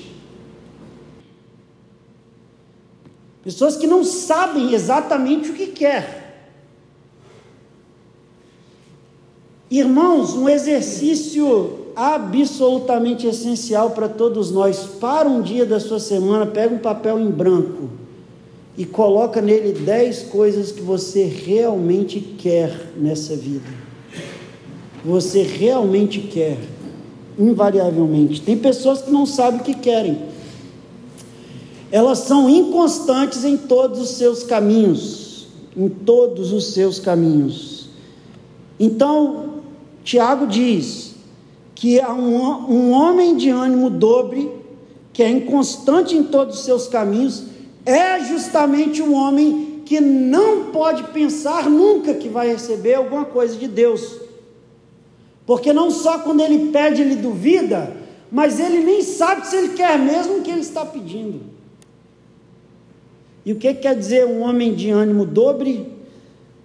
Pessoas 3.42 3.76
que 3.76 3.86
não 3.86 4.04
sabem 4.04 4.74
exatamente 4.74 5.50
o 5.50 5.54
que 5.54 5.68
quer. 5.68 6.20
Irmãos, 9.70 10.34
um 10.34 10.48
exercício 10.48 11.78
absolutamente 11.94 13.26
essencial 13.26 13.90
para 13.90 14.08
todos 14.08 14.50
nós. 14.50 14.78
Para 15.00 15.28
um 15.28 15.40
dia 15.40 15.64
da 15.64 15.78
sua 15.78 16.00
semana, 16.00 16.46
pega 16.46 16.74
um 16.74 16.78
papel 16.78 17.18
em 17.20 17.30
branco 17.30 17.88
e 18.76 18.84
coloca 18.84 19.40
nele 19.40 19.72
dez 19.72 20.22
coisas 20.22 20.72
que 20.72 20.80
você 20.80 21.24
realmente 21.24 22.20
quer 22.20 22.92
nessa 22.96 23.36
vida. 23.36 23.68
Você 25.04 25.42
realmente 25.42 26.20
quer, 26.20 26.58
invariavelmente. 27.38 28.40
Tem 28.40 28.56
pessoas 28.56 29.02
que 29.02 29.10
não 29.10 29.24
sabem 29.24 29.60
o 29.60 29.64
que 29.64 29.74
querem. 29.74 30.29
Elas 31.92 32.18
são 32.18 32.48
inconstantes 32.48 33.44
em 33.44 33.56
todos 33.56 34.00
os 34.00 34.10
seus 34.10 34.42
caminhos, 34.44 35.48
em 35.76 35.88
todos 35.88 36.52
os 36.52 36.72
seus 36.72 36.98
caminhos. 36.98 37.88
Então, 38.78 39.60
Tiago 40.04 40.46
diz 40.46 41.14
que 41.74 42.00
há 42.00 42.12
um, 42.12 42.36
um 42.70 42.92
homem 42.92 43.36
de 43.36 43.50
ânimo 43.50 43.90
dobre, 43.90 44.50
que 45.12 45.22
é 45.22 45.28
inconstante 45.28 46.16
em 46.16 46.22
todos 46.22 46.58
os 46.58 46.64
seus 46.64 46.86
caminhos, 46.86 47.44
é 47.84 48.20
justamente 48.24 49.02
um 49.02 49.14
homem 49.14 49.82
que 49.84 50.00
não 50.00 50.66
pode 50.66 51.02
pensar 51.04 51.68
nunca 51.68 52.14
que 52.14 52.28
vai 52.28 52.48
receber 52.48 52.94
alguma 52.94 53.24
coisa 53.24 53.56
de 53.56 53.66
Deus. 53.66 54.20
Porque 55.44 55.72
não 55.72 55.90
só 55.90 56.20
quando 56.20 56.40
ele 56.40 56.70
pede, 56.70 57.02
ele 57.02 57.16
duvida, 57.16 57.96
mas 58.30 58.60
ele 58.60 58.84
nem 58.84 59.02
sabe 59.02 59.46
se 59.48 59.56
ele 59.56 59.70
quer 59.70 59.98
mesmo 59.98 60.36
o 60.38 60.42
que 60.42 60.50
ele 60.50 60.60
está 60.60 60.86
pedindo. 60.86 61.40
E 63.44 63.52
o 63.52 63.56
que 63.56 63.72
quer 63.74 63.96
dizer 63.96 64.26
um 64.26 64.40
homem 64.40 64.74
de 64.74 64.90
ânimo 64.90 65.24
dobre? 65.24 65.86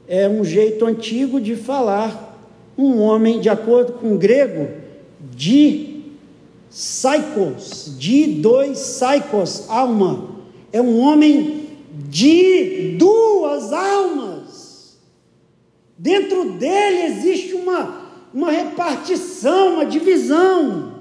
É 0.07 0.27
um 0.27 0.43
jeito 0.43 0.85
antigo 0.85 1.39
de 1.39 1.55
falar 1.55 2.25
um 2.77 2.99
homem, 2.99 3.39
de 3.39 3.49
acordo 3.49 3.93
com 3.93 4.13
o 4.13 4.17
grego, 4.17 4.67
de 5.19 6.03
psychos, 6.69 7.95
de 7.97 8.27
dois 8.27 8.79
psychos, 8.79 9.69
alma. 9.69 10.35
É 10.71 10.81
um 10.81 10.99
homem 10.99 11.69
de 12.09 12.95
duas 12.97 13.71
almas. 13.71 14.97
Dentro 15.97 16.51
dele 16.51 17.03
existe 17.03 17.53
uma, 17.53 18.01
uma 18.33 18.51
repartição, 18.51 19.75
uma 19.75 19.85
divisão, 19.85 20.95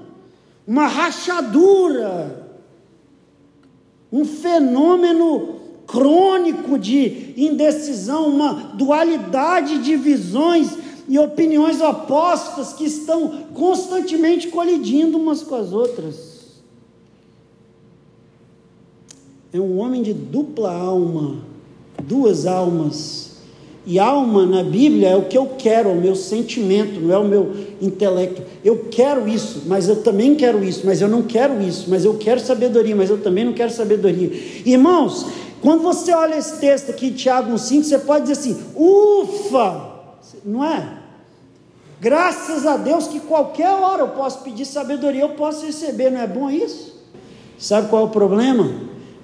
uma 0.65 0.87
rachadura, 0.87 2.47
um 4.11 4.23
fenômeno 4.23 5.54
crônico 5.85 6.77
de 6.77 7.33
indecisão, 7.37 8.27
uma 8.27 8.53
dualidade 8.73 9.79
de 9.79 9.95
visões 9.95 10.69
e 11.07 11.19
opiniões 11.19 11.81
opostas 11.81 12.73
que 12.73 12.85
estão 12.85 13.45
constantemente 13.53 14.47
colidindo 14.47 15.17
umas 15.17 15.43
com 15.43 15.55
as 15.55 15.71
outras. 15.71 16.35
É 19.53 19.59
um 19.59 19.79
homem 19.79 20.01
de 20.01 20.13
dupla 20.13 20.73
alma, 20.73 21.37
duas 22.03 22.45
almas. 22.45 23.35
E 23.87 23.99
alma 23.99 24.47
na 24.47 24.63
Bíblia 24.63 25.09
é 25.09 25.15
o 25.15 25.25
que 25.25 25.37
eu 25.37 25.51
quero, 25.59 25.89
é 25.89 25.91
o 25.93 26.01
meu 26.01 26.15
sentimento, 26.15 26.99
não 26.99 27.13
é 27.13 27.17
o 27.19 27.23
meu 27.23 27.53
intelecto. 27.79 28.41
Eu 28.63 28.87
quero 28.89 29.27
isso, 29.27 29.61
mas 29.67 29.87
eu 29.87 29.97
também 29.97 30.33
quero 30.33 30.63
isso, 30.63 30.81
mas 30.85 31.01
eu 31.01 31.07
não 31.07 31.21
quero 31.21 31.61
isso, 31.61 31.85
mas 31.87 32.03
eu 32.03 32.15
quero 32.15 32.39
sabedoria, 32.39 32.95
mas 32.95 33.11
eu 33.11 33.19
também 33.19 33.45
não 33.45 33.53
quero 33.53 33.71
sabedoria. 33.71 34.31
Irmãos, 34.65 35.27
quando 35.65 35.81
você 35.81 36.13
olha 36.13 36.35
esse 36.35 36.57
texto 36.57 36.91
aqui, 36.91 37.09
Tiago 37.09 37.51
1,5, 37.51 37.83
você 37.85 37.97
pode 37.97 38.27
dizer 38.27 38.33
assim: 38.33 38.63
ufa! 38.75 39.95
Não 40.45 40.63
é? 40.63 40.99
Graças 41.99 42.67
a 42.67 42.77
Deus 42.77 43.07
que 43.07 43.19
qualquer 43.19 43.71
hora 43.71 44.03
eu 44.03 44.09
posso 44.09 44.43
pedir 44.43 44.63
sabedoria, 44.63 45.21
eu 45.21 45.29
posso 45.29 45.65
receber, 45.65 46.11
não 46.11 46.21
é 46.21 46.27
bom 46.27 46.51
isso? 46.51 47.03
Sabe 47.57 47.89
qual 47.89 48.03
é 48.03 48.05
o 48.05 48.09
problema? 48.09 48.71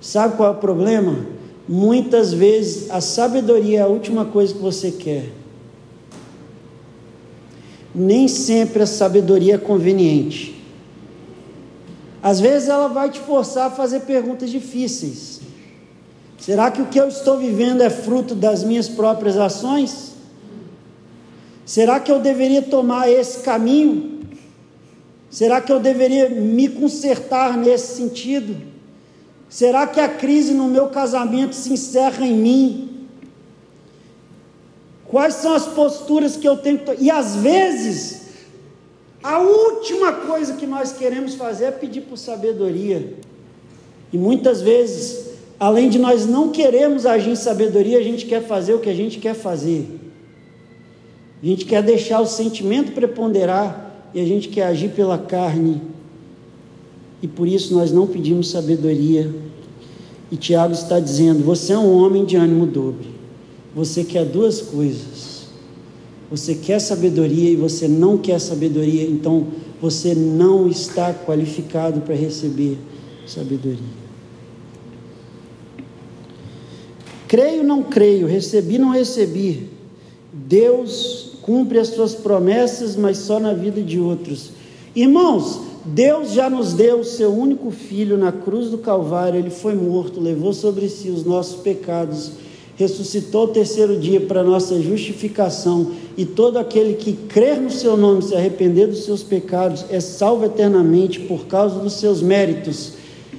Sabe 0.01 0.35
qual 0.35 0.49
é 0.49 0.51
o 0.53 0.59
problema? 0.59 1.27
Muitas 1.69 2.33
vezes 2.33 2.89
a 2.89 2.99
sabedoria 3.01 3.77
é 3.77 3.81
a 3.83 3.87
última 3.87 4.25
coisa 4.25 4.51
que 4.51 4.59
você 4.59 4.89
quer. 4.89 5.29
Nem 7.93 8.27
sempre 8.27 8.81
a 8.81 8.87
sabedoria 8.87 9.53
é 9.53 9.59
conveniente. 9.59 10.59
Às 12.23 12.39
vezes 12.39 12.67
ela 12.67 12.87
vai 12.87 13.11
te 13.11 13.19
forçar 13.19 13.67
a 13.67 13.69
fazer 13.69 13.99
perguntas 13.99 14.49
difíceis. 14.49 15.30
Será 16.41 16.71
que 16.71 16.81
o 16.81 16.87
que 16.87 16.99
eu 16.99 17.07
estou 17.07 17.37
vivendo 17.37 17.81
é 17.81 17.89
fruto 17.91 18.33
das 18.33 18.63
minhas 18.63 18.89
próprias 18.89 19.37
ações? 19.37 20.13
Será 21.63 21.99
que 21.99 22.11
eu 22.11 22.19
deveria 22.19 22.63
tomar 22.63 23.07
esse 23.07 23.41
caminho? 23.41 24.21
Será 25.29 25.61
que 25.61 25.71
eu 25.71 25.79
deveria 25.79 26.29
me 26.29 26.67
consertar 26.67 27.55
nesse 27.55 27.95
sentido? 27.95 28.57
Será 29.47 29.85
que 29.85 29.99
a 29.99 30.09
crise 30.09 30.51
no 30.55 30.67
meu 30.67 30.87
casamento 30.87 31.53
se 31.53 31.71
encerra 31.71 32.25
em 32.25 32.35
mim? 32.35 33.07
Quais 35.05 35.35
são 35.35 35.53
as 35.53 35.67
posturas 35.67 36.35
que 36.35 36.47
eu 36.47 36.57
tenho 36.57 36.79
que 36.79 37.03
E 37.03 37.11
às 37.11 37.35
vezes, 37.35 38.21
a 39.21 39.37
última 39.37 40.11
coisa 40.11 40.55
que 40.55 40.65
nós 40.65 40.91
queremos 40.91 41.35
fazer 41.35 41.65
é 41.65 41.71
pedir 41.71 42.01
por 42.01 42.17
sabedoria. 42.17 43.13
E 44.11 44.17
muitas 44.17 44.61
vezes, 44.61 45.30
além 45.61 45.89
de 45.89 45.99
nós 45.99 46.25
não 46.25 46.49
queremos 46.49 47.05
agir 47.05 47.29
em 47.29 47.35
sabedoria, 47.35 47.99
a 47.99 48.01
gente 48.01 48.25
quer 48.25 48.41
fazer 48.41 48.73
o 48.73 48.79
que 48.79 48.89
a 48.89 48.95
gente 48.95 49.19
quer 49.19 49.35
fazer. 49.35 49.87
A 51.41 51.45
gente 51.45 51.65
quer 51.65 51.83
deixar 51.83 52.19
o 52.19 52.25
sentimento 52.25 52.93
preponderar 52.93 54.09
e 54.11 54.19
a 54.19 54.25
gente 54.25 54.49
quer 54.49 54.63
agir 54.63 54.89
pela 54.89 55.19
carne. 55.19 55.79
E 57.21 57.27
por 57.27 57.47
isso 57.47 57.75
nós 57.75 57.91
não 57.91 58.07
pedimos 58.07 58.49
sabedoria. 58.49 59.31
E 60.31 60.35
Tiago 60.35 60.73
está 60.73 60.99
dizendo: 60.99 61.43
você 61.43 61.73
é 61.73 61.77
um 61.77 61.95
homem 61.95 62.25
de 62.25 62.35
ânimo 62.35 62.65
dobre. 62.65 63.09
Você 63.75 64.03
quer 64.03 64.25
duas 64.25 64.61
coisas. 64.61 65.45
Você 66.31 66.55
quer 66.55 66.79
sabedoria 66.79 67.51
e 67.51 67.55
você 67.55 67.87
não 67.87 68.17
quer 68.17 68.39
sabedoria, 68.39 69.03
então 69.03 69.45
você 69.79 70.15
não 70.15 70.67
está 70.67 71.13
qualificado 71.13 72.01
para 72.01 72.15
receber 72.15 72.79
sabedoria. 73.27 74.00
Creio, 77.31 77.63
não 77.63 77.81
creio, 77.81 78.27
recebi, 78.27 78.77
não 78.77 78.89
recebi. 78.89 79.69
Deus 80.33 81.37
cumpre 81.41 81.79
as 81.79 81.87
suas 81.87 82.13
promessas, 82.13 82.97
mas 82.97 83.19
só 83.19 83.39
na 83.39 83.53
vida 83.53 83.81
de 83.81 83.97
outros. 84.01 84.49
Irmãos, 84.93 85.61
Deus 85.85 86.33
já 86.33 86.49
nos 86.49 86.73
deu 86.73 86.99
o 86.99 87.05
seu 87.05 87.31
único 87.31 87.71
filho 87.71 88.17
na 88.17 88.33
cruz 88.33 88.69
do 88.69 88.79
Calvário, 88.79 89.39
ele 89.39 89.49
foi 89.49 89.73
morto, 89.75 90.19
levou 90.19 90.51
sobre 90.51 90.89
si 90.89 91.07
os 91.07 91.23
nossos 91.23 91.61
pecados, 91.61 92.31
ressuscitou 92.75 93.45
o 93.45 93.53
terceiro 93.53 93.97
dia 93.97 94.19
para 94.19 94.43
nossa 94.43 94.81
justificação, 94.81 95.93
e 96.17 96.25
todo 96.25 96.57
aquele 96.57 96.95
que 96.95 97.13
crer 97.13 97.61
no 97.61 97.71
seu 97.71 97.95
nome, 97.95 98.23
se 98.23 98.35
arrepender 98.35 98.87
dos 98.87 99.05
seus 99.05 99.23
pecados, 99.23 99.85
é 99.89 100.01
salvo 100.01 100.43
eternamente 100.43 101.21
por 101.21 101.45
causa 101.45 101.79
dos 101.79 101.93
seus 101.93 102.21
méritos. 102.21 102.95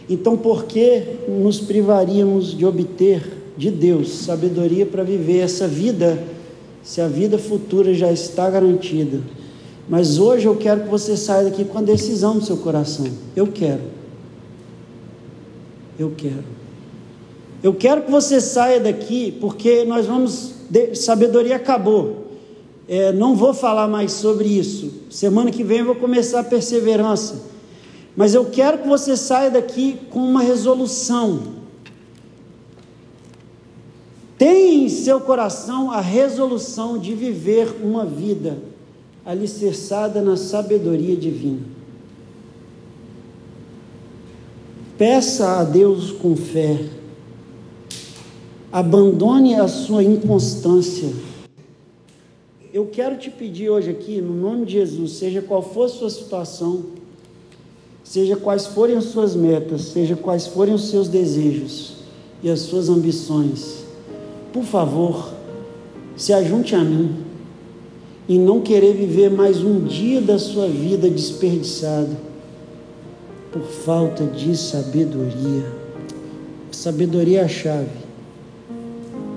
Então, 0.09 0.35
por 0.35 0.65
que 0.65 1.03
nos 1.29 1.61
privaríamos 1.61 2.57
de 2.57 2.65
obter 2.65 3.42
de 3.63 3.71
Deus 3.71 4.11
sabedoria 4.11 4.85
para 4.85 5.03
viver 5.03 5.39
essa 5.39 5.69
vida? 5.69 6.23
se 6.83 7.01
a 7.01 7.07
vida 7.07 7.39
futura 7.39 7.95
já 7.95 8.11
está 8.11 8.51
garantida. 8.51 9.21
Mas 9.89 10.19
hoje 10.19 10.47
eu 10.47 10.57
quero 10.57 10.83
que 10.83 10.89
você 10.89 11.17
saia 11.17 11.45
daqui 11.45 11.65
com 11.65 11.79
a 11.79 11.83
decisão 11.83 12.39
do 12.39 12.45
seu 12.45 12.57
coração. 12.57 13.07
Eu 13.37 13.47
quero. 13.47 13.83
Eu 15.99 16.13
quero. 16.17 16.45
Eu 17.63 17.75
quero 17.75 18.03
que 18.03 18.11
você 18.11 18.41
saia 18.41 18.81
daqui, 18.81 19.37
porque 19.41 19.85
nós 19.85 20.07
vamos. 20.07 20.55
Sabedoria 20.95 21.57
acabou. 21.57 22.33
É, 22.89 23.13
não 23.13 23.37
vou 23.37 23.55
falar 23.55 23.87
mais 23.87 24.13
sobre 24.13 24.49
isso. 24.49 24.91
Semana 25.09 25.51
que 25.51 25.63
vem 25.63 25.79
eu 25.79 25.87
vou 25.87 25.95
começar 25.95 26.41
a 26.41 26.45
perseverança. 26.45 27.43
Mas 28.17 28.35
eu 28.35 28.47
quero 28.47 28.79
que 28.79 28.89
você 28.89 29.17
saia 29.17 29.51
daqui 29.51 29.99
com 30.11 30.19
uma 30.19 30.43
resolução 30.43 31.62
tem 34.43 34.87
em 34.87 34.89
seu 34.89 35.21
coração 35.21 35.93
a 35.93 36.01
resolução 36.01 36.99
de 36.99 37.15
viver 37.15 37.77
uma 37.81 38.05
vida 38.05 38.59
alicerçada 39.25 40.21
na 40.21 40.37
sabedoria 40.37 41.17
divina. 41.17 41.61
Peça 44.99 45.61
a 45.61 45.63
Deus 45.63 46.11
com 46.11 46.35
fé. 46.35 46.77
Abandone 48.73 49.55
a 49.55 49.69
sua 49.69 50.03
inconstância. 50.03 51.13
Eu 52.75 52.87
quero 52.87 53.17
te 53.19 53.31
pedir 53.31 53.71
hoje 53.71 53.91
aqui, 53.91 54.21
no 54.21 54.35
nome 54.35 54.67
de 54.67 54.73
Jesus, 54.73 55.13
seja 55.13 55.41
qual 55.41 55.63
for 55.63 55.85
a 55.85 55.89
sua 55.89 56.11
situação, 56.11 56.87
seja 58.03 58.35
quais 58.35 58.67
forem 58.67 58.97
as 58.97 59.05
suas 59.05 59.37
metas, 59.37 59.83
seja 59.83 60.17
quais 60.17 60.49
forem 60.49 60.75
os 60.75 60.89
seus 60.89 61.07
desejos 61.07 61.93
e 62.43 62.51
as 62.51 62.59
suas 62.59 62.89
ambições, 62.89 63.82
por 64.53 64.65
favor, 64.65 65.33
se 66.17 66.33
ajunte 66.33 66.75
a 66.75 66.85
mim 66.85 67.17
e 68.29 68.39
não 68.39 68.61
querer 68.61 68.95
viver 68.95 69.31
mais 69.31 69.63
um 69.63 69.81
dia 69.81 70.21
da 70.21 70.39
sua 70.39 70.69
vida 70.69 71.09
desperdiçado 71.09 72.17
por 73.51 73.63
falta 73.63 74.25
de 74.25 74.57
sabedoria. 74.57 75.65
sabedoria 76.71 77.41
é 77.41 77.45
a 77.45 77.49
chave. 77.49 78.03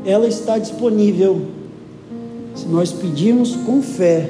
Ela 0.06 0.28
está 0.28 0.58
disponível. 0.58 1.42
Se 2.56 2.68
nós 2.68 2.92
pedirmos 2.92 3.56
com 3.56 3.82
fé, 3.82 4.30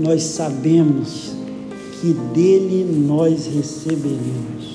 nós 0.00 0.22
sabemos 0.22 1.32
que 2.00 2.14
dele 2.34 2.84
nós 3.06 3.46
receberemos. 3.46 4.71